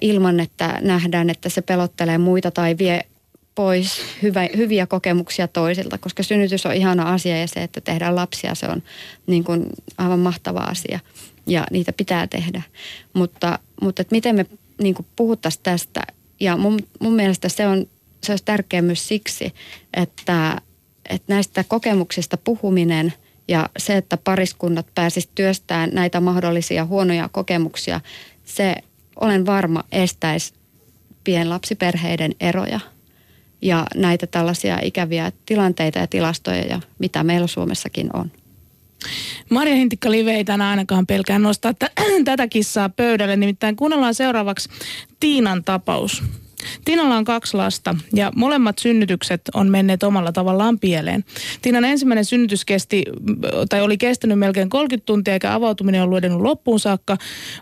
[0.00, 3.00] ilman, että nähdään, että se pelottelee muita tai vie
[3.54, 8.54] pois hyvä, hyviä kokemuksia toisilta, koska synnytys on ihana asia ja se, että tehdään lapsia,
[8.54, 8.82] se on
[9.26, 9.66] niin kuin
[9.98, 11.00] aivan mahtava asia
[11.46, 12.62] ja niitä pitää tehdä.
[13.12, 14.46] Mutta, mutta että miten me
[14.82, 16.00] niin kuin puhuttaisiin tästä
[16.40, 17.86] ja mun, mun mielestä se on
[18.26, 19.54] se olisi tärkeää myös siksi,
[19.94, 20.60] että,
[21.08, 23.12] että näistä kokemuksista puhuminen
[23.48, 28.00] ja se, että pariskunnat pääsisivät työstämään näitä mahdollisia huonoja kokemuksia,
[28.44, 28.74] se
[29.20, 30.54] olen varma estäisi
[31.24, 32.80] pienlapsiperheiden eroja
[33.62, 38.30] ja näitä tällaisia ikäviä tilanteita ja tilastoja, ja mitä meillä Suomessakin on.
[39.50, 44.68] Marja Hintikka-Live ei tänään ainakaan pelkää nostaa t- tätä kissaa pöydälle, nimittäin kuunnellaan seuraavaksi
[45.20, 46.22] Tiinan tapaus.
[46.84, 51.24] Tiinalla on kaksi lasta ja molemmat synnytykset on menneet omalla tavallaan pieleen.
[51.62, 53.04] Tiinan ensimmäinen synnytys kesti,
[53.68, 57.16] tai oli kestänyt melkein 30 tuntia eikä avautuminen ollut edennyt loppuun saakka.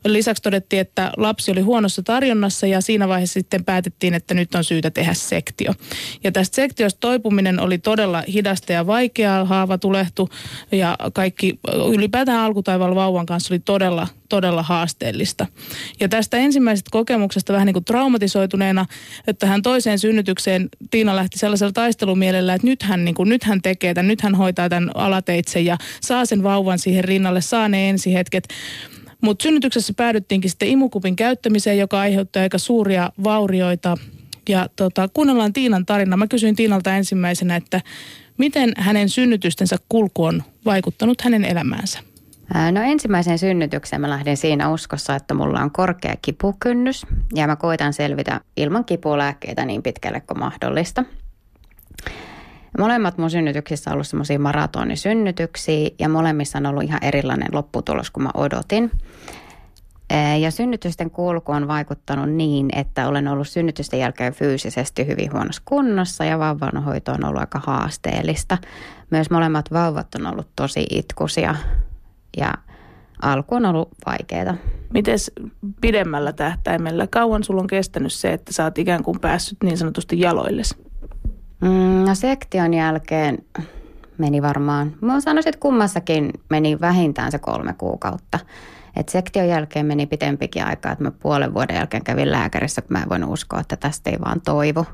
[0.04, 4.64] Lisäksi todettiin, että lapsi oli huonossa tarjonnassa ja siinä vaiheessa sitten päätettiin, että nyt on
[4.64, 5.74] syytä tehdä sektio.
[6.24, 10.28] Ja tästä sektiosta toipuminen oli todella hidasta ja vaikeaa, haava tulehtu
[10.72, 11.58] ja kaikki
[11.94, 15.46] ylipäätään alkutaivaalla vauvan kanssa oli todella todella haasteellista.
[16.00, 18.83] Ja tästä ensimmäisestä kokemuksesta vähän niin kuin traumatisoituneena,
[19.26, 23.62] että hän toiseen synnytykseen Tiina lähti sellaisella taistelumielellä, että nyt hän, niin kuin, nyt hän
[23.62, 27.88] tekee tämän, nyt hän hoitaa tämän alateitse ja saa sen vauvan siihen rinnalle, saa ne
[27.88, 28.48] ensihetket.
[29.20, 33.96] Mutta synnytyksessä päädyttiinkin sitten imukupin käyttämiseen, joka aiheuttaa aika suuria vaurioita.
[34.48, 36.16] Ja tota, kuunnellaan Tiinan tarina.
[36.16, 37.80] Mä kysyin Tiinalta ensimmäisenä, että
[38.38, 42.13] miten hänen synnytystensä kulku on vaikuttanut hänen elämäänsä.
[42.72, 47.92] No ensimmäisen synnytyksen mä lähdin siinä uskossa, että mulla on korkea kipukynnys ja mä koitan
[47.92, 51.04] selvitä ilman kipulääkkeitä niin pitkälle kuin mahdollista.
[52.78, 58.24] Molemmat mun synnytyksissä on ollut semmoisia maratonisynnytyksiä ja molemmissa on ollut ihan erilainen lopputulos kuin
[58.24, 58.90] mä odotin.
[60.40, 66.24] Ja synnytysten kulku on vaikuttanut niin, että olen ollut synnytysten jälkeen fyysisesti hyvin huonossa kunnossa
[66.24, 68.58] ja vauvanhoito on ollut aika haasteellista.
[69.10, 71.54] Myös molemmat vauvat on ollut tosi itkusia
[72.36, 72.54] ja
[73.22, 74.54] alku on ollut vaikeaa.
[74.94, 75.18] Miten
[75.80, 80.20] pidemmällä tähtäimellä, kauan sulla on kestänyt se, että sä oot ikään kuin päässyt niin sanotusti
[80.20, 80.76] jaloilles?
[81.60, 83.38] Mm, no sektion jälkeen
[84.18, 88.38] meni varmaan, mä sanoisin, että kummassakin meni vähintään se kolme kuukautta.
[88.96, 93.02] Et sektion jälkeen meni pitempikin aikaa, että mä puolen vuoden jälkeen kävin lääkärissä, kun mä
[93.02, 94.86] en voinut uskoa, että tästä ei vaan toivu.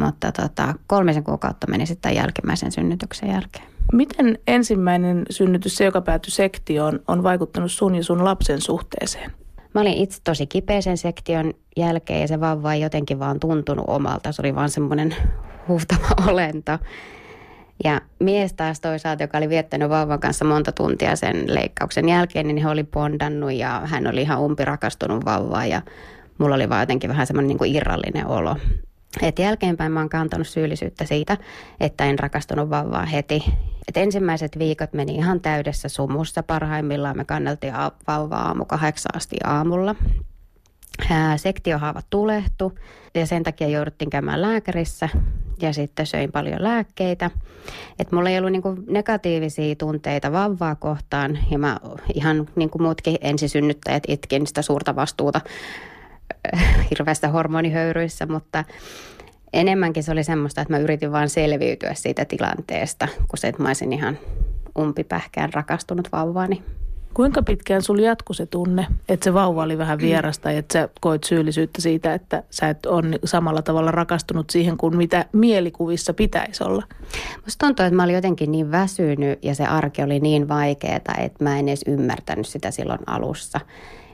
[0.00, 3.67] Mutta tota, kolmisen kuukautta meni sitten jälkimmäisen synnytyksen jälkeen.
[3.92, 9.32] Miten ensimmäinen synnytys, se joka päätyi sektioon, on vaikuttanut sun ja sun lapsen suhteeseen?
[9.74, 13.84] Mä olin itse tosi kipeä sen sektion jälkeen ja se vauva ei jotenkin vaan tuntunut
[13.88, 14.32] omalta.
[14.32, 15.14] Se oli vaan semmoinen
[15.68, 16.78] huhtava olento.
[17.84, 22.62] Ja mies taas toisaalta, joka oli viettänyt vauvan kanssa monta tuntia sen leikkauksen jälkeen, niin
[22.62, 25.82] hän oli pondannut ja hän oli ihan umpirakastunut vauvaan ja
[26.38, 28.56] mulla oli vaan jotenkin vähän semmoinen niin irrallinen olo.
[29.22, 31.36] Et jälkeenpäin mä oon kantanut syyllisyyttä siitä,
[31.80, 33.44] että en rakastunut vauvaa heti.
[33.88, 36.42] Et ensimmäiset viikot meni ihan täydessä sumussa.
[36.42, 37.74] Parhaimmillaan me kanneltiin
[38.06, 39.94] vauvaa aamu kahdeksan asti aamulla.
[41.36, 42.78] Sektiohaavat tulehtu
[43.14, 45.08] ja sen takia jouduttiin käymään lääkärissä
[45.62, 47.30] ja sitten söin paljon lääkkeitä.
[47.98, 51.76] Et mulla ei ollut niinku negatiivisia tunteita vauvaa kohtaan ja mä
[52.14, 55.40] ihan niin kuin muutkin ensisynnyttäjät itkin sitä suurta vastuuta
[56.90, 58.64] hirveästä hormonihöyryissä, mutta
[59.52, 63.68] enemmänkin se oli semmoista, että mä yritin vaan selviytyä siitä tilanteesta, kun se, että mä
[63.68, 64.18] olisin ihan
[64.78, 66.62] umpipähkään rakastunut vauvaani.
[67.14, 70.88] Kuinka pitkään sulla jatkui se tunne, että se vauva oli vähän vierasta ja että sä
[71.00, 76.64] koit syyllisyyttä siitä, että sä et ole samalla tavalla rakastunut siihen kuin mitä mielikuvissa pitäisi
[76.64, 76.82] olla?
[77.44, 81.44] Musta tuntuu, että mä olin jotenkin niin väsynyt ja se arki oli niin vaikeaa, että
[81.44, 83.60] mä en edes ymmärtänyt sitä silloin alussa.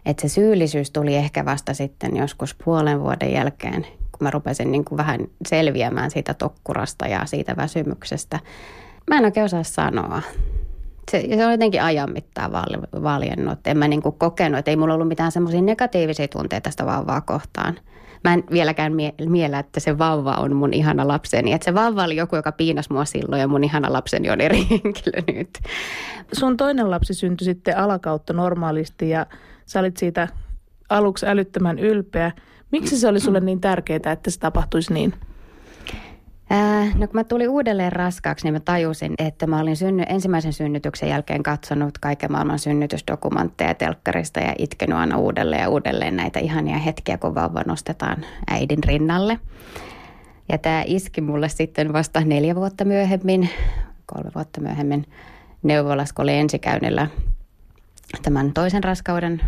[0.06, 4.84] Että se syyllisyys tuli ehkä vasta sitten joskus puolen vuoden jälkeen, kun mä rupesin niin
[4.84, 8.40] kuin vähän selviämään siitä tokkurasta ja siitä väsymyksestä.
[9.10, 10.22] Mä en oikein osaa sanoa.
[11.10, 12.52] Se, se on jotenkin ajan mittaan
[13.02, 13.66] valjennut.
[13.66, 17.20] En mä niin kuin kokenut, että ei mulla ollut mitään semmoisia negatiivisia tunteita tästä vauvaa
[17.20, 17.78] kohtaan.
[18.24, 21.52] Mä en vieläkään mie- miellä, että se vauva on mun ihana lapseni.
[21.52, 24.66] Että se vauva oli joku, joka piinas mua silloin ja mun ihana lapseni on eri
[24.70, 25.58] henkilö nyt.
[26.32, 29.26] Sun toinen lapsi syntyi sitten alakautta normaalisti ja
[29.66, 30.28] sä olit siitä
[30.88, 32.32] aluksi älyttömän ylpeä.
[32.72, 35.14] Miksi se oli sulle niin tärkeää, että se tapahtuisi niin?
[36.50, 40.52] Ää, no kun mä tulin uudelleen raskaaksi, niin mä tajusin, että mä olin synny, ensimmäisen
[40.52, 46.78] synnytyksen jälkeen katsonut kaiken maailman synnytysdokumentteja telkkarista ja itkenyt aina uudelleen ja uudelleen näitä ihania
[46.78, 49.38] hetkiä, kun vauva nostetaan äidin rinnalle.
[50.48, 53.48] Ja tämä iski mulle sitten vasta neljä vuotta myöhemmin,
[54.06, 55.06] kolme vuotta myöhemmin
[55.62, 57.08] neuvolassa, kun ensikäynnillä
[58.22, 59.40] tämän toisen raskauden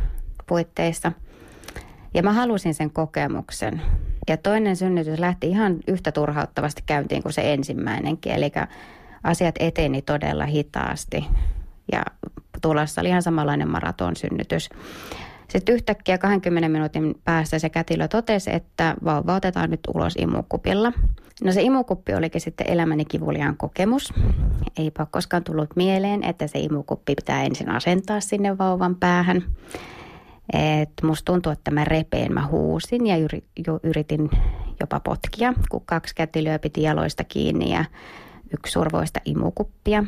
[0.47, 1.13] puitteissa.
[2.15, 3.83] Ja mä halusin sen kokemuksen.
[4.29, 8.33] Ja toinen synnytys lähti ihan yhtä turhauttavasti käyntiin kuin se ensimmäinenkin.
[8.33, 8.53] Eli
[9.23, 11.25] asiat eteni todella hitaasti.
[11.93, 12.03] Ja
[12.63, 14.71] tulossa oli ihan samanlainen maraton synnytys.
[15.49, 20.93] Sitten yhtäkkiä 20 minuutin päästä se kätilö totesi, että vauva otetaan nyt ulos imukupilla.
[21.45, 24.13] No se imukuppi olikin sitten elämäni kivuliaan kokemus.
[24.79, 29.45] Eipä koskaan tullut mieleen, että se imukuppi pitää ensin asentaa sinne vauvan päähän.
[30.53, 34.31] Et musta tuntuu, että mä repeen, mä huusin ja yri, jo yritin
[34.81, 37.85] jopa potkia, kun kaksi kätilöä piti jaloista kiinni ja
[38.53, 40.05] yksi survoista imukuppia.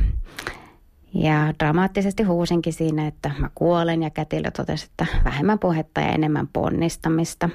[1.15, 6.49] Ja dramaattisesti huusinkin siinä, että mä kuolen ja kätilö totesi, että vähemmän puhetta ja enemmän
[6.49, 7.49] ponnistamista.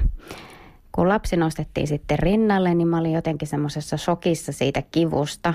[0.91, 5.53] Kun lapsi nostettiin sitten rinnalle, niin mä olin jotenkin semmoisessa shokissa siitä kivusta,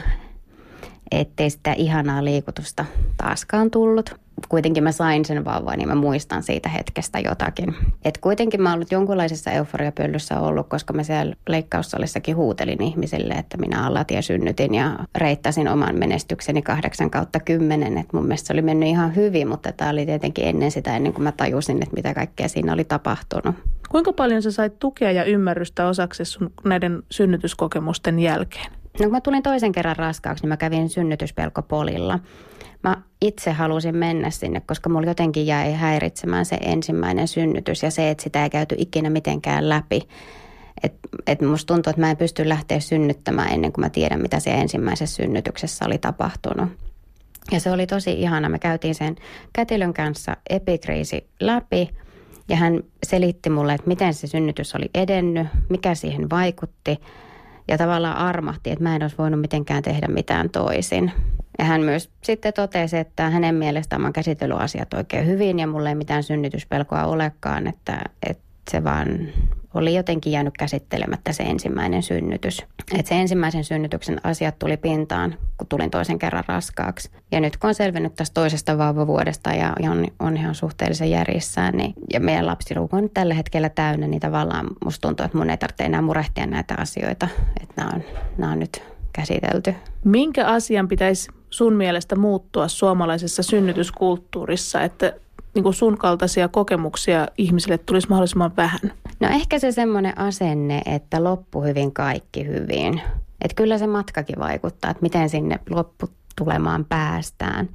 [1.11, 2.85] ettei sitä ihanaa liikutusta
[3.17, 4.15] taaskaan tullut.
[4.49, 7.75] Kuitenkin mä sain sen vauvan, niin mä muistan siitä hetkestä jotakin.
[8.05, 13.57] Et kuitenkin mä oon ollut jonkunlaisessa euforiapöllyssä ollut, koska mä siellä leikkaussalissakin huutelin ihmisille, että
[13.57, 17.99] minä allatia synnytin ja reittasin oman menestykseni kahdeksan kautta kymmenen.
[17.99, 21.13] Et mun mielestä se oli mennyt ihan hyvin, mutta tämä oli tietenkin ennen sitä, ennen
[21.13, 23.55] kuin mä tajusin, että mitä kaikkea siinä oli tapahtunut.
[23.89, 28.78] Kuinka paljon sä sait tukea ja ymmärrystä osaksi sun näiden synnytyskokemusten jälkeen?
[28.99, 32.19] No kun mä tulin toisen kerran raskaaksi, niin mä kävin synnytyspelkopolilla.
[32.83, 38.11] Mä itse halusin mennä sinne, koska mulla jotenkin jäi häiritsemään se ensimmäinen synnytys ja se,
[38.11, 40.09] että sitä ei käyty ikinä mitenkään läpi.
[40.83, 40.95] Et,
[41.27, 44.51] et musta tuntuu, että mä en pysty lähteä synnyttämään ennen kuin mä tiedän, mitä se
[44.51, 46.69] ensimmäisessä synnytyksessä oli tapahtunut.
[47.53, 48.49] Ja se oli tosi ihana.
[48.49, 49.17] Me käytiin sen
[49.53, 51.89] kätilön kanssa epikriisi läpi
[52.49, 56.97] ja hän selitti mulle, että miten se synnytys oli edennyt, mikä siihen vaikutti–
[57.69, 61.13] ja tavallaan armahti, että mä en olisi voinut mitenkään tehdä mitään toisin.
[61.59, 65.89] Ja hän myös sitten totesi, että hänen mielestään mä käsitellyt asiat oikein hyvin ja mulla
[65.89, 69.09] ei mitään synnytyspelkoa olekaan, että, että se vaan
[69.75, 72.65] oli jotenkin jäänyt käsittelemättä se ensimmäinen synnytys.
[72.99, 77.11] Et se ensimmäisen synnytyksen asiat tuli pintaan, kun tulin toisen kerran raskaaksi.
[77.33, 81.95] Ja nyt kun on selvinnyt tästä toisesta vauvavuodesta ja on, on ihan suhteellisen järjissään, niin,
[82.13, 85.85] ja meidän lapsiluku on tällä hetkellä täynnä, niin tavallaan musta tuntuu, että mun ei tarvitse
[85.85, 87.29] enää murehtia näitä asioita.
[87.63, 88.03] Että nämä on,
[88.39, 89.75] nämä on nyt käsitelty.
[90.05, 95.13] Minkä asian pitäisi sun mielestä muuttua suomalaisessa synnytyskulttuurissa, että
[95.55, 98.93] niin kuin sun kaltaisia kokemuksia ihmisille tulisi mahdollisimman vähän?
[99.21, 103.01] No ehkä se semmoinen asenne, että loppu hyvin, kaikki hyvin.
[103.45, 107.69] Että kyllä se matkakin vaikuttaa, että miten sinne lopputulemaan päästään.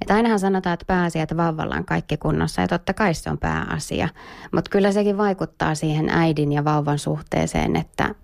[0.00, 3.38] Että ainahan sanotaan, että pääasia, että vauvalla on kaikki kunnossa ja totta kai se on
[3.38, 4.08] pääasia.
[4.52, 8.14] Mutta kyllä sekin vaikuttaa siihen äidin ja vauvan suhteeseen, että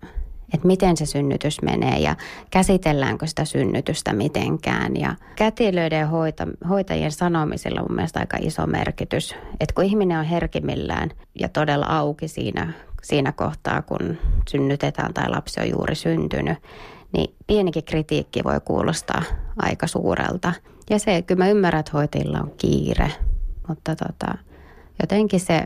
[0.55, 2.17] että miten se synnytys menee ja
[2.51, 4.97] käsitelläänkö sitä synnytystä mitenkään.
[4.97, 9.35] Ja kätilöiden hoita, hoitajien sanomisilla on mun mielestä aika iso merkitys.
[9.61, 12.73] Että kun ihminen on herkimillään ja todella auki siinä,
[13.03, 14.19] siinä kohtaa, kun
[14.51, 16.59] synnytetään tai lapsi on juuri syntynyt,
[17.13, 19.23] niin pienikin kritiikki voi kuulostaa
[19.57, 20.53] aika suurelta.
[20.91, 23.11] Ja se, kyllä mä ymmärrän, että hoitajilla on kiire,
[23.69, 24.39] mutta tota,
[25.03, 25.65] jotenkin se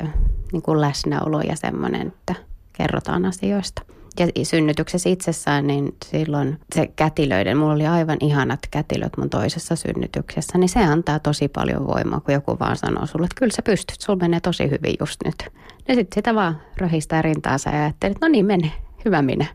[0.53, 2.35] niin kuin läsnäolo ja semmoinen, että
[2.73, 3.83] kerrotaan asioista
[4.19, 10.59] ja synnytyksessä itsessään, niin silloin se kätilöiden, mulla oli aivan ihanat kätilöt mun toisessa synnytyksessä,
[10.59, 14.01] niin se antaa tosi paljon voimaa, kun joku vaan sanoo sulle, että kyllä sä pystyt,
[14.01, 15.53] sulla menee tosi hyvin just nyt.
[15.89, 18.73] Ja sitten sitä vaan röhistää rintaansa ja ajattelee, että no niin menee,
[19.05, 19.47] hyvä minä.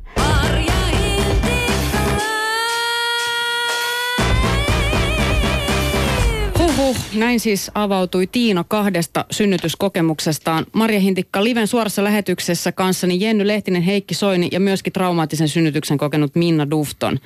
[6.78, 10.66] Huhhuh, näin siis avautui Tiina kahdesta synnytyskokemuksestaan.
[10.74, 16.36] Marja Hintikka Liven suorassa lähetyksessä kanssani Jenny Lehtinen, Heikki Soini ja myöskin traumaattisen synnytyksen kokenut
[16.36, 17.20] Minna Dufton.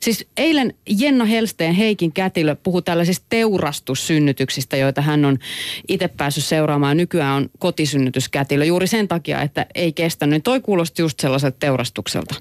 [0.00, 5.38] Siis eilen Jenna Helsteen Heikin kätilö puhui tällaisista teurastussynnytyksistä, joita hän on
[5.88, 6.96] itse päässyt seuraamaan.
[6.96, 10.44] Nykyään on kotisynnytyskätilö juuri sen takia, että ei kestänyt.
[10.44, 12.34] Toi kuulosti just sellaiselta teurastukselta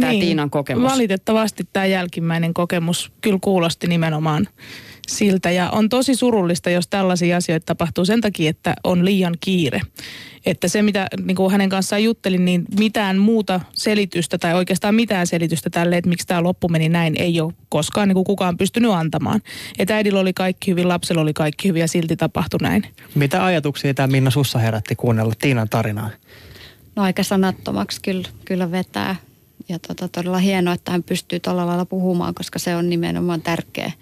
[0.00, 0.92] tämä niin, Tiinan kokemus.
[0.92, 4.48] Valitettavasti tämä jälkimmäinen kokemus kyllä kuulosti nimenomaan
[5.08, 5.50] siltä.
[5.50, 9.80] Ja on tosi surullista, jos tällaisia asioita tapahtuu sen takia, että on liian kiire.
[10.46, 15.26] Että se, mitä niin kuin hänen kanssaan juttelin, niin mitään muuta selitystä tai oikeastaan mitään
[15.26, 18.90] selitystä tälle, että miksi tämä loppu meni näin, ei ole koskaan niin kuin kukaan pystynyt
[18.90, 19.40] antamaan.
[19.78, 22.86] Että äidillä oli kaikki hyvin, lapsella oli kaikki hyvin ja silti tapahtui näin.
[23.14, 26.10] Mitä ajatuksia tämä Minna Sussa herätti kuunnella Tiinan tarinaa?
[26.96, 29.16] No aika sanattomaksi kyllä, kyllä vetää.
[29.68, 33.92] Ja tota, todella hienoa, että hän pystyy tällä lailla puhumaan, koska se on nimenomaan tärkeä,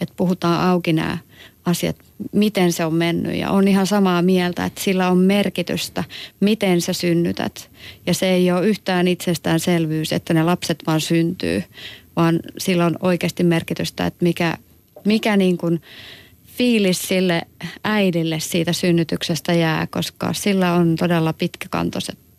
[0.00, 1.18] että puhutaan auki nämä
[1.64, 1.96] asiat,
[2.32, 3.36] miten se on mennyt.
[3.36, 6.04] Ja on ihan samaa mieltä, että sillä on merkitystä,
[6.40, 7.70] miten sä synnytät.
[8.06, 11.64] Ja se ei ole yhtään itsestäänselvyys, että ne lapset vaan syntyy,
[12.16, 14.56] vaan sillä on oikeasti merkitystä, että mikä,
[15.04, 15.82] mikä niin kuin
[16.46, 17.42] fiilis sille
[17.84, 22.29] äidille siitä synnytyksestä jää, koska sillä on todella pitkäkantoiset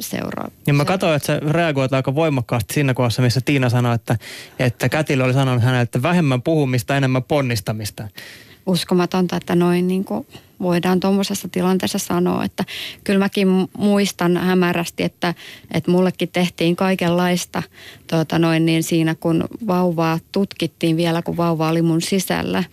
[0.00, 0.50] seuraa.
[0.66, 4.16] Ja mä katsoin, että sä reagoit aika voimakkaasti siinä kohdassa, missä Tiina sanoi, että,
[4.58, 8.08] että Kätilö oli sanonut hänelle, että vähemmän puhumista, enemmän ponnistamista.
[8.66, 10.26] Uskomatonta, että noin niin kuin
[10.60, 12.64] voidaan tuommoisessa tilanteessa sanoa, että
[13.04, 15.34] kyllä mäkin muistan hämärästi, että,
[15.74, 17.62] että mullekin tehtiin kaikenlaista
[18.06, 22.64] tuota noin niin siinä, kun vauvaa tutkittiin vielä, kun vauva oli mun sisällä.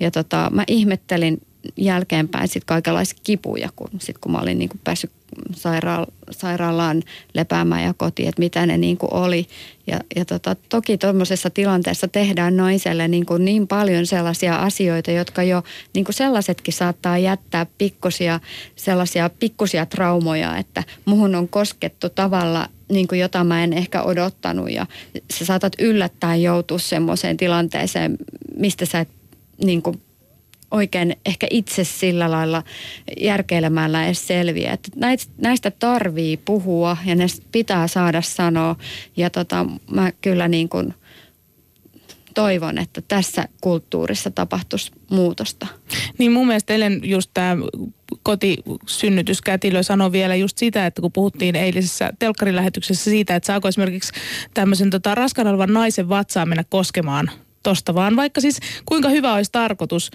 [0.00, 1.40] Ja tota, mä ihmettelin
[1.76, 5.10] jälkeenpäin sitten kaikenlaisia kipuja, kun, sit kun mä olin niin kuin päässyt
[5.52, 7.02] sairaal- sairaalaan
[7.34, 9.46] lepäämään ja kotiin, että mitä ne niin kuin oli.
[9.86, 15.42] Ja, ja tota, toki tuommoisessa tilanteessa tehdään naiselle niin, kuin niin paljon sellaisia asioita, jotka
[15.42, 15.62] jo
[15.94, 18.40] niin kuin sellaisetkin saattaa jättää pikkusia,
[18.76, 24.70] sellaisia pikkusia traumoja, että muhun on koskettu tavalla, niin kuin jota mä en ehkä odottanut
[24.70, 24.86] ja
[25.34, 28.16] sä saatat yllättäen joutua semmoiseen tilanteeseen,
[28.56, 29.08] mistä sä et
[29.64, 30.00] niin kuin
[30.74, 32.62] oikein ehkä itse sillä lailla
[33.20, 34.72] järkeilemällä edes selviä.
[34.72, 34.90] Että
[35.38, 38.76] näistä tarvii puhua ja ne pitää saada sanoa.
[39.16, 40.94] Ja tota, mä kyllä niin kuin
[42.34, 45.66] toivon, että tässä kulttuurissa tapahtuisi muutosta.
[46.18, 47.56] Niin mun mielestä eilen just tämä
[48.22, 54.12] kotisynnytyskätilö sanoi vielä just sitä, että kun puhuttiin eilisessä telkkarilähetyksessä siitä, että saako esimerkiksi
[54.54, 57.30] tämmöisen tota, raskan olevan naisen vatsaa mennä koskemaan
[57.64, 60.10] tosta, vaan vaikka siis kuinka hyvä olisi tarkoitus.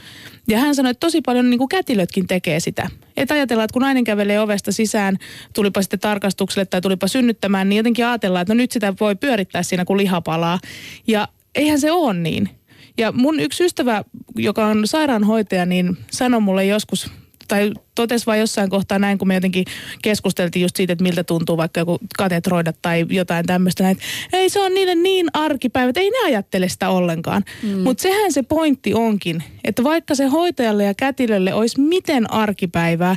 [0.48, 2.90] Ja hän sanoi, että tosi paljon niin kuin kätilötkin tekee sitä.
[3.18, 5.18] Että ajatellaan, että kun nainen kävelee ovesta sisään,
[5.54, 9.64] tulipa sitten tarkastukselle tai tulipa synnyttämään, niin jotenkin ajatellaan, että no nyt sitä voi pyörittää
[9.64, 10.60] siinä, kun liha palaa.
[11.08, 12.50] Ja eihän se ole niin.
[12.98, 14.04] Ja mun yksi ystävä,
[14.36, 17.12] joka on sairaanhoitaja, niin sanoi mulle joskus
[17.50, 19.66] tai totesi vain jossain kohtaa näin, kun me jotenkin
[20.02, 23.84] keskusteltiin just siitä, että miltä tuntuu vaikka joku katetroida tai jotain tämmöistä.
[23.84, 23.98] Näin,
[24.34, 27.44] ei se on niille niin arkipäivät, ei ne ajattele sitä ollenkaan.
[27.64, 27.80] Mm.
[27.80, 33.16] Mutta sehän se pointti onkin, että vaikka se hoitajalle ja kätilölle olisi miten arkipäivää,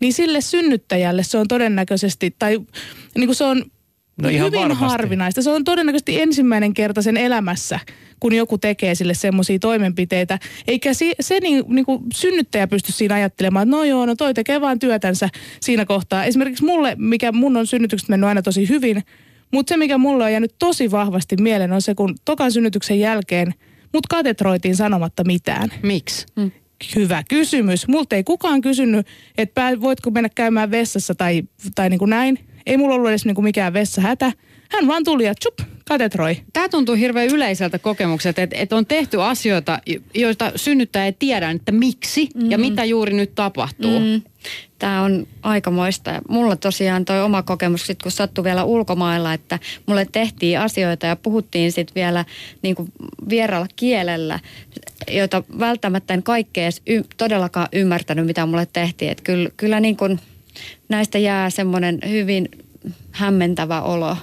[0.00, 2.60] niin sille synnyttäjälle se on todennäköisesti, tai
[3.14, 3.64] niin kuin se on
[4.22, 4.84] No ihan hyvin varmasti.
[4.84, 5.42] harvinaista.
[5.42, 7.80] Se on todennäköisesti ensimmäinen kerta sen elämässä,
[8.20, 10.38] kun joku tekee sille semmoisia toimenpiteitä.
[10.66, 14.34] Eikä se, se niin, niin kuin synnyttäjä pysty siinä ajattelemaan, että no joo, no toi
[14.34, 15.28] tekee vaan työtänsä
[15.60, 16.24] siinä kohtaa.
[16.24, 19.02] Esimerkiksi mulle, mikä mun on synnytykset mennyt aina tosi hyvin,
[19.52, 23.54] mutta se mikä mulle on jäänyt tosi vahvasti mieleen on se, kun tokan synnytyksen jälkeen
[23.94, 25.68] mut katetroitiin sanomatta mitään.
[25.82, 26.26] Miksi?
[26.40, 26.50] Hmm.
[26.96, 27.88] Hyvä kysymys.
[27.88, 29.06] Multa ei kukaan kysynyt,
[29.38, 31.42] että voitko mennä käymään vessassa tai,
[31.74, 34.32] tai niin kuin näin ei mulla ollut edes niinku mikään vessahätä.
[34.70, 35.58] Hän vaan tuli ja tsup,
[35.88, 36.36] katetroi.
[36.52, 39.78] Tämä tuntuu hirveän yleiseltä kokemukselta, että, että on tehty asioita,
[40.14, 42.50] joista synnyttäjä ei tiedä, että miksi mm.
[42.50, 44.00] ja mitä juuri nyt tapahtuu.
[44.00, 44.22] Mm.
[44.78, 46.22] Tämä on aikamoista.
[46.28, 51.16] Mulla tosiaan toi oma kokemus, sit kun sattui vielä ulkomailla, että mulle tehtiin asioita ja
[51.16, 52.24] puhuttiin sitten vielä
[52.62, 52.92] niin kuin
[53.28, 54.40] vieraalla kielellä,
[55.10, 59.10] joita välttämättä en kaikkea edes y- todellakaan ymmärtänyt, mitä mulle tehtiin.
[59.10, 60.20] Että kyllä, kyllä niin kuin–
[60.88, 62.48] näistä jää semmoinen hyvin
[63.10, 64.16] hämmentävä olo.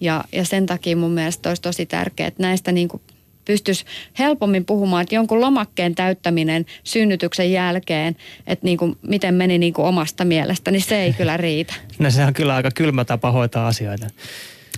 [0.00, 3.02] Ja, ja sen takia mun mielestä olisi tosi tärkeää, että näistä niin kuin
[3.44, 3.84] pystyisi
[4.18, 8.16] helpommin puhumaan, että jonkun lomakkeen täyttäminen synnytyksen jälkeen,
[8.46, 11.74] että niin kuin, miten meni niin kuin omasta mielestä, niin se ei kyllä riitä.
[11.98, 14.06] No se on kyllä aika kylmä tapa hoitaa asioita.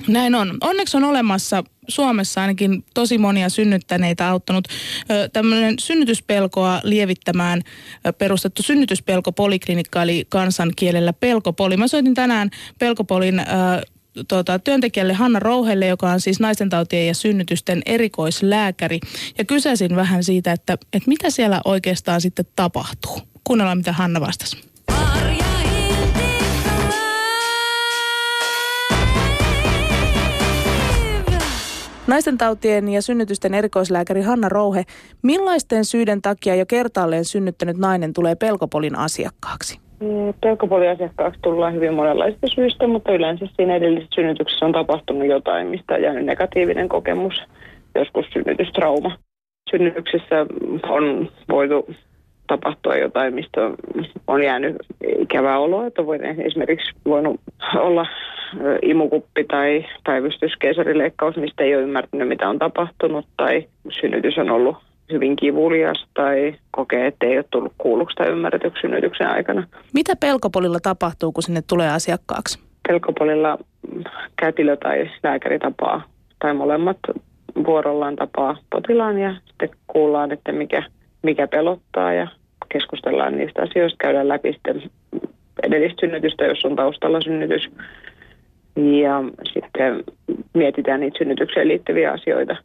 [0.09, 0.59] Näin on.
[0.61, 4.68] Onneksi on olemassa Suomessa ainakin tosi monia synnyttäneitä auttanut
[5.32, 7.62] tämmöinen synnytyspelkoa lievittämään
[8.18, 11.76] perustettu synnytyspelkopoliklinikka eli kansankielellä pelkopoli.
[11.76, 13.47] Mä soitin tänään pelkopolin äh,
[14.28, 19.01] tuota, työntekijälle Hanna Rouhelle, joka on siis naistentautien ja synnytysten erikoislääkäri.
[19.38, 23.20] Ja kysäsin vähän siitä, että, että mitä siellä oikeastaan sitten tapahtuu.
[23.45, 24.74] Kuunnellaan, mitä Hanna vastasi.
[32.07, 34.82] Naisten tautien ja synnytysten erikoislääkäri Hanna Rouhe,
[35.22, 39.78] millaisten syiden takia jo kertaalleen synnyttänyt nainen tulee pelkopolin asiakkaaksi?
[40.00, 45.66] Mm, pelkopolin asiakkaaksi tullaan hyvin monenlaisista syistä, mutta yleensä siinä edellisessä synnytyksessä on tapahtunut jotain,
[45.66, 47.34] mistä on jäänyt negatiivinen kokemus,
[47.94, 49.18] joskus synnytystrauma.
[49.70, 50.46] Synnytyksessä
[50.88, 51.86] on voitu
[52.47, 53.61] tapahtua jotain, mistä
[54.26, 54.76] on jäänyt
[55.18, 57.40] ikävää oloa, että voi esimerkiksi voinut
[57.78, 58.07] olla
[58.82, 63.68] imukuppi tai päivystyskeisarileikkaus, mistä ei ole ymmärtänyt, mitä on tapahtunut, tai
[64.01, 64.76] synnytys on ollut
[65.12, 69.66] hyvin kivulias tai kokee, että ei ole tullut kuulluksi tai ymmärretyksi synnytyksen aikana.
[69.95, 72.59] Mitä pelkopolilla tapahtuu, kun sinne tulee asiakkaaksi?
[72.88, 73.59] Pelkopolilla
[74.36, 76.03] kätilö tai lääkäri tapaa
[76.38, 76.99] tai molemmat
[77.66, 80.82] vuorollaan tapaa potilaan ja sitten kuullaan, että mikä,
[81.25, 82.29] mikä pelottaa ja
[82.72, 84.83] keskustellaan niistä asioista, käydään läpi sitten
[85.62, 87.70] edellistä synnytystä, jos on taustalla synnytys.
[88.77, 89.22] Ja
[89.53, 90.05] sitten
[90.55, 92.57] mietitään niitä synnytykseen liittyviä asioita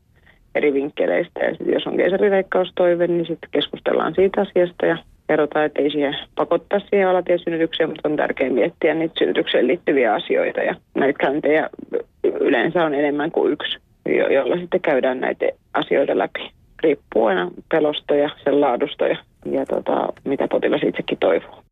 [0.56, 1.40] eri vinkkeleistä.
[1.40, 4.98] Ja sitten jos on keisarileikkaustoive, niin sitten keskustellaan siitä asiasta ja
[5.28, 10.60] kerrotaan, että ei siihen pakottaa siihen alatiesynnytykseen, mutta on tärkeää miettiä niitä synnytykseen liittyviä asioita.
[10.60, 11.70] Ja näitä käyntejä
[12.40, 13.78] yleensä on enemmän kuin yksi,
[14.30, 16.59] jolla sitten käydään näitä asioita läpi.
[16.84, 19.18] Riippuu aina pelosta ja sen laadusta ja,
[19.52, 21.64] ja tota, mitä potilas itsekin toivoo.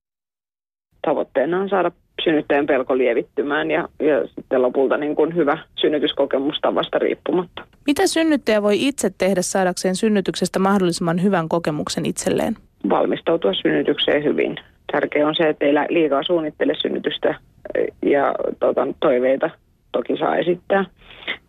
[1.01, 1.91] Tavoitteena on saada
[2.23, 7.61] synnyttäjän pelko lievittymään ja, ja sitten lopulta niin kuin hyvä synnytyskokemus tavasta riippumatta.
[7.87, 12.55] Mitä synnyttäjä voi itse tehdä saadakseen synnytyksestä mahdollisimman hyvän kokemuksen itselleen?
[12.89, 14.55] Valmistautua synnytykseen hyvin.
[14.91, 17.35] Tärkeää on se, että ei liikaa suunnittele synnytystä
[18.05, 19.49] ja tuota, toiveita
[19.91, 20.85] toki saa esittää.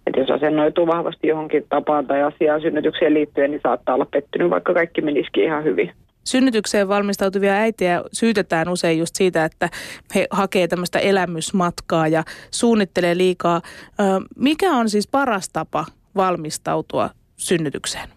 [0.08, 4.74] Et jos asennoituu vahvasti johonkin tapaan tai asiaan synnytykseen liittyen, niin saattaa olla pettynyt, vaikka
[4.74, 5.92] kaikki menisikin ihan hyvin
[6.24, 9.68] synnytykseen valmistautuvia äitejä syytetään usein just siitä, että
[10.14, 13.60] he hakee tämmöistä elämysmatkaa ja suunnittelee liikaa.
[14.36, 15.84] Mikä on siis paras tapa
[16.16, 18.08] valmistautua synnytykseen?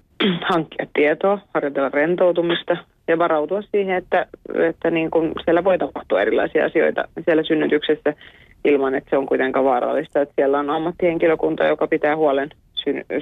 [0.49, 2.77] Hankkia tietoa, harjoitella rentoutumista
[3.07, 4.25] ja varautua siihen, että,
[4.69, 8.13] että niin kuin siellä voi tapahtua erilaisia asioita siellä synnytyksessä
[8.65, 10.21] ilman, että se on kuitenkaan vaarallista.
[10.21, 12.49] Että siellä on ammattihenkilökunta, joka pitää huolen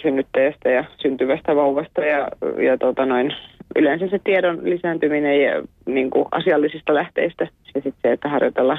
[0.02, 2.28] synnyttäjästä ja syntyvästä vauvasta ja,
[2.64, 3.34] ja tota noin,
[3.76, 8.78] yleensä se tiedon lisääntyminen ja niin kuin asiallisista lähteistä ja sitten se, että harjoitella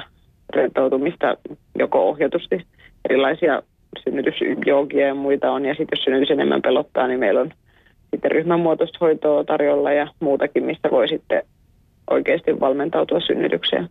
[0.55, 1.37] rentoutumista
[1.79, 2.65] joko ohjatusti
[3.09, 3.61] erilaisia
[4.03, 7.51] synnytysjoogia ja muita on ja sitten jos synnytys enemmän pelottaa, niin meillä on
[8.11, 11.43] sitten ryhmänmuotoista hoitoa tarjolla ja muutakin, mistä voi sitten
[12.09, 13.89] oikeasti valmentautua synnytykseen.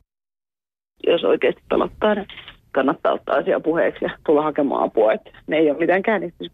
[1.07, 2.27] Jos oikeasti pelottaa, niin
[2.73, 5.13] kannattaa ottaa asia puheeksi ja tulla hakemaan apua.
[5.13, 6.51] Että ne ei ole mitään käännytys,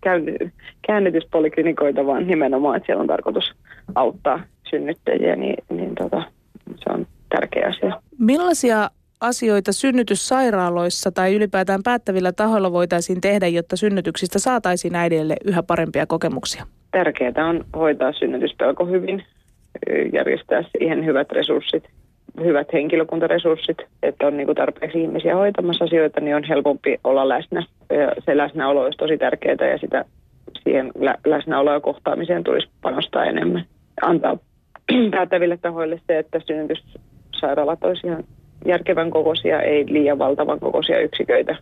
[0.86, 3.52] käännytyspoliklinikoita, vaan nimenomaan, että siellä on tarkoitus
[3.94, 4.40] auttaa
[4.70, 6.22] synnyttäjiä, niin, niin tota,
[6.76, 8.00] se on tärkeä asia.
[8.18, 8.90] Millaisia
[9.20, 16.66] asioita synnytyssairaaloissa tai ylipäätään päättävillä tahoilla voitaisiin tehdä, jotta synnytyksistä saataisiin äidille yhä parempia kokemuksia?
[16.90, 19.22] Tärkeää on hoitaa synnytyspelko hyvin,
[20.12, 21.84] järjestää siihen hyvät resurssit
[22.44, 27.62] hyvät henkilökuntaresurssit, että on niin kuin tarpeeksi ihmisiä hoitamassa asioita, niin on helpompi olla läsnä.
[27.90, 30.04] Ja se läsnäolo olisi tosi tärkeää ja sitä
[30.62, 33.64] siihen lä- läsnäoloa ja kohtaamiseen tulisi panostaa enemmän.
[34.02, 34.38] Antaa
[35.10, 38.24] päättäville tahoille se, että synnytyssairaalat olisi ihan
[38.66, 41.56] järkevän kokoisia, ei liian valtavan kokoisia yksiköitä,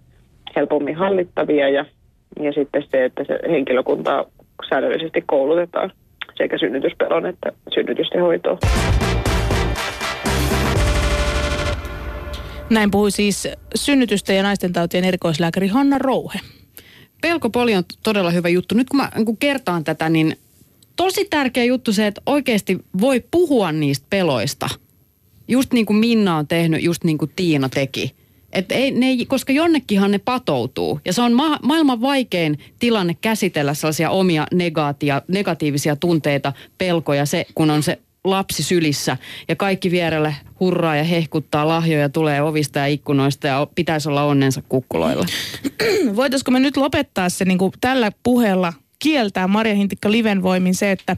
[0.57, 1.85] helpommin hallittavia ja,
[2.41, 4.25] ja sitten se, että se henkilökuntaa
[4.69, 5.93] säännöllisesti koulutetaan
[6.37, 8.59] sekä synnytyspelon että synnytysten hoitoon.
[12.71, 16.41] Näin puhui siis synnytystä ja naisten tautien erikoislääkäri Hanna Rouhe.
[17.21, 18.75] Pelkopoli on todella hyvä juttu.
[18.75, 20.37] Nyt kun mä kun kertaan tätä, niin
[20.97, 24.69] tosi tärkeä juttu se, että oikeasti voi puhua niistä peloista.
[25.49, 28.15] Just niin kuin Minna on tehnyt, just niin kuin Tiina teki.
[28.53, 31.01] Et ei, ne ei, koska jonnekinhan ne patoutuu.
[31.05, 37.47] Ja se on ma- maailman vaikein tilanne käsitellä sellaisia omia negaatia, negatiivisia tunteita, pelkoja, se,
[37.55, 39.17] kun on se lapsi sylissä
[39.49, 44.63] ja kaikki vierelle hurraa ja hehkuttaa lahjoja tulee ovista ja ikkunoista ja pitäisi olla onnensa
[44.69, 45.27] kukkuloilla.
[46.17, 50.93] Voitaisiko me nyt lopettaa se niin kuin tällä puheella kieltää Maria Hintikka Liven voimin se,
[50.93, 51.17] että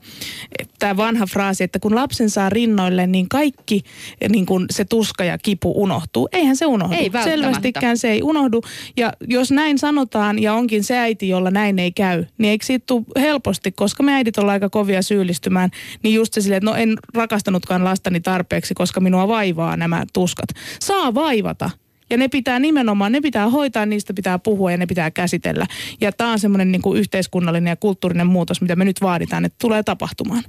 [0.78, 3.82] tämä vanha fraasi, että kun lapsen saa rinnoille, niin kaikki
[4.28, 6.28] niin kun se tuska ja kipu unohtuu.
[6.32, 6.94] Eihän se unohdu.
[6.94, 8.62] Ei Selvästikään se ei unohdu.
[8.96, 12.84] Ja jos näin sanotaan ja onkin se äiti, jolla näin ei käy, niin eikö siitä
[12.86, 15.70] tule helposti, koska me äidit ollaan aika kovia syyllistymään,
[16.02, 20.48] niin just se silleen, että no en rakastanutkaan lastani tarpeeksi, koska minua vaivaa nämä tuskat.
[20.80, 21.70] Saa vaivata
[22.11, 25.66] ja ne pitää nimenomaan, ne pitää hoitaa, niistä pitää puhua ja ne pitää käsitellä.
[26.00, 29.57] Ja tämä on semmoinen niin kuin yhteiskunnallinen ja kulttuurinen muutos, mitä me nyt vaaditaan, että
[29.61, 30.42] tulee tapahtumaan.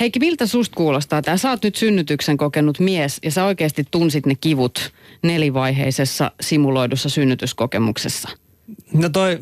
[0.00, 1.36] Heikki, miltä susta kuulostaa tämä?
[1.36, 8.28] Sä oot nyt synnytyksen kokenut mies ja sä oikeasti tunsit ne kivut nelivaiheisessa simuloidussa synnytyskokemuksessa.
[8.92, 9.38] No toi,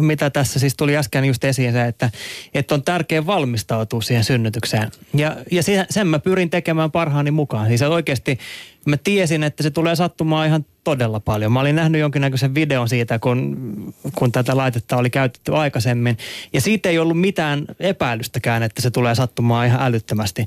[0.00, 2.10] mitä tässä siis tuli äsken just esiin se, että,
[2.54, 4.90] että on tärkeää valmistautua siihen synnytykseen.
[5.14, 7.68] Ja, ja sen mä pyrin tekemään parhaani mukaan.
[7.68, 8.38] Siis oikeasti
[8.86, 11.52] mä tiesin, että se tulee sattumaan ihan todella paljon.
[11.52, 16.16] Mä olin nähnyt jonkinnäköisen videon siitä, kun, kun tätä laitetta oli käytetty aikaisemmin.
[16.52, 20.46] Ja siitä ei ollut mitään epäilystäkään, että se tulee sattumaan ihan älyttömästi.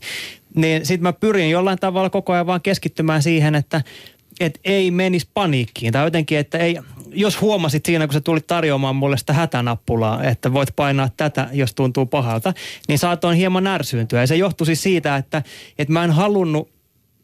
[0.56, 3.82] Niin sit mä pyrin jollain tavalla koko ajan vaan keskittymään siihen, että
[4.40, 5.94] et ei menisi paniikkiin.
[5.94, 6.80] Tai jotenkin, että ei,
[7.18, 11.74] jos huomasit siinä, kun sä tulit tarjoamaan mulle sitä hätänappulaa, että voit painaa tätä, jos
[11.74, 12.54] tuntuu pahalta,
[12.88, 14.22] niin saatoin hieman ärsyyntyä.
[14.22, 15.44] Ja se johtui siis siitä, että,
[15.78, 16.77] että mä en halunnut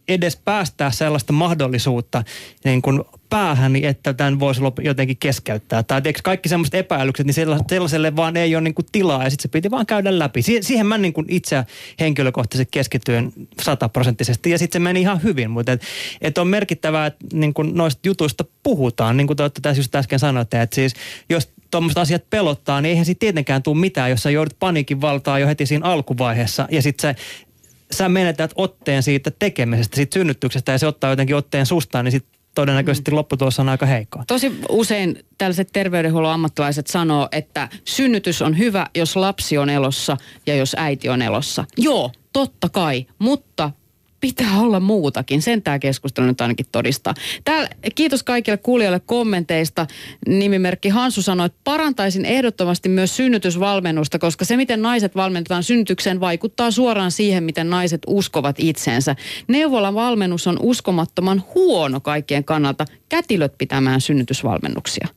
[0.08, 2.24] edes päästää sellaista mahdollisuutta
[2.66, 5.84] niin kuin päähäni, että tämän voisi jotenkin keskeyttää.
[5.84, 7.34] Tai tiedätkö, kaikki sellaiset epäilykset, niin
[7.70, 10.41] sellaiselle vaan ei ole niin kuin tilaa ja sitten se piti vaan käydä läpi.
[10.41, 11.66] Si- siihen mä niin kuin itse
[11.99, 15.49] henkilökohtaisesti keskityin sataprosenttisesti ja sitten se meni ihan hyvin.
[15.49, 15.82] Mutta et,
[16.22, 20.20] et on merkittävää, että niin kuin noista jutuista puhutaan, niin kuin te tässä just äsken
[20.20, 20.93] sanoitte, että siis
[21.30, 25.39] jos tuommoiset asiat pelottaa, niin eihän siitä tietenkään tule mitään, jos sä joudut paniikin valtaa
[25.39, 27.24] jo heti siinä alkuvaiheessa ja sitten se
[27.94, 32.41] sä menetät otteen siitä tekemisestä, siitä synnytyksestä ja se ottaa jotenkin otteen sustaan, niin sitten
[32.56, 33.16] todennäköisesti mm.
[33.18, 34.24] lopputulos on aika heikko.
[34.28, 40.56] Tosi usein tällaiset terveydenhuollon ammattilaiset sanoo, että synnytys on hyvä, jos lapsi on elossa ja
[40.56, 41.66] jos äiti on elossa.
[41.78, 43.72] Joo, totta kai, mutta
[44.24, 45.41] pitää olla muutakin.
[45.41, 47.13] Sen tämä keskustelu nyt ainakin todistaa.
[47.43, 49.88] Täällä, kiitos kaikille kuulijoille kommenteista.
[50.28, 56.71] Nimimerkki Hansu sanoi, että parantaisin ehdottomasti myös synnytysvalmennusta, koska se, miten naiset valmennetaan synnytykseen, vaikuttaa
[56.71, 59.15] suoraan siihen, miten naiset uskovat itseensä.
[59.47, 62.86] Neuvolan valmennus on uskomattoman huono kaikkien kannalta.
[63.09, 65.07] Kätilöt pitämään synnytysvalmennuksia.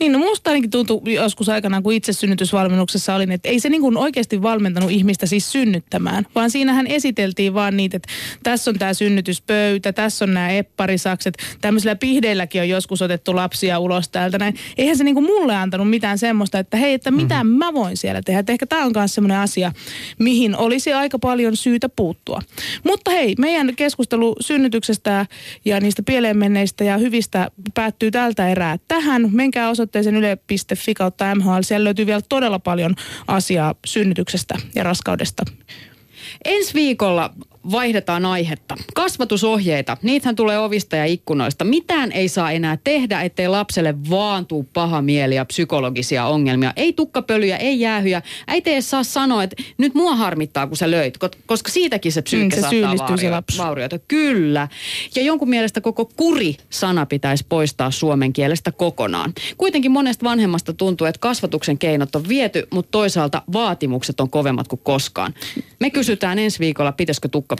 [0.00, 3.80] Niin, no musta ainakin tuntui joskus aikana, kun itse synnytysvalmennuksessa olin, että ei se niin
[3.80, 8.08] kuin oikeasti valmentanut ihmistä siis synnyttämään, vaan siinähän esiteltiin vaan niitä, että
[8.42, 14.08] tässä on tämä synnytyspöytä, tässä on nämä epparisakset, tämmöisillä pihdeilläkin on joskus otettu lapsia ulos
[14.08, 14.54] täältä näin.
[14.78, 17.58] Eihän se niin kuin mulle antanut mitään semmoista, että hei, että mitä mm-hmm.
[17.58, 18.40] mä voin siellä tehdä.
[18.40, 19.72] Että ehkä tämä on myös semmoinen asia,
[20.18, 22.42] mihin olisi aika paljon syytä puuttua.
[22.84, 25.26] Mutta hei, meidän keskustelu synnytyksestä
[25.64, 29.28] ja niistä pieleen menneistä ja hyvistä päättyy tältä erää tähän.
[29.32, 31.62] Menkää osoittaa osoitteeseen yle.fi kautta MHL.
[31.62, 32.94] Siellä löytyy vielä todella paljon
[33.26, 35.42] asiaa synnytyksestä ja raskaudesta.
[36.44, 37.34] Ensi viikolla
[37.72, 38.76] vaihdetaan aihetta.
[38.94, 41.64] Kasvatusohjeita, niitähän tulee ovista ja ikkunoista.
[41.64, 46.72] Mitään ei saa enää tehdä, ettei lapselle vaan tuu paha mieli ja psykologisia ongelmia.
[46.76, 48.22] Ei tukkapölyjä, ei jäähyjä.
[48.46, 52.56] Äiti ei saa sanoa, että nyt mua harmittaa, kun sä löit, koska siitäkin se psyykkä
[52.56, 53.98] mm, se saattaa vaurio, vaurioita.
[53.98, 54.68] Kyllä.
[55.14, 59.32] Ja jonkun mielestä koko kuri-sana pitäisi poistaa suomen kielestä kokonaan.
[59.58, 64.80] Kuitenkin monesta vanhemmasta tuntuu, että kasvatuksen keinot on viety, mutta toisaalta vaatimukset on kovemmat kuin
[64.82, 65.34] koskaan.
[65.80, 67.56] Me kysytään ensi viikolla, pitäisikö tukka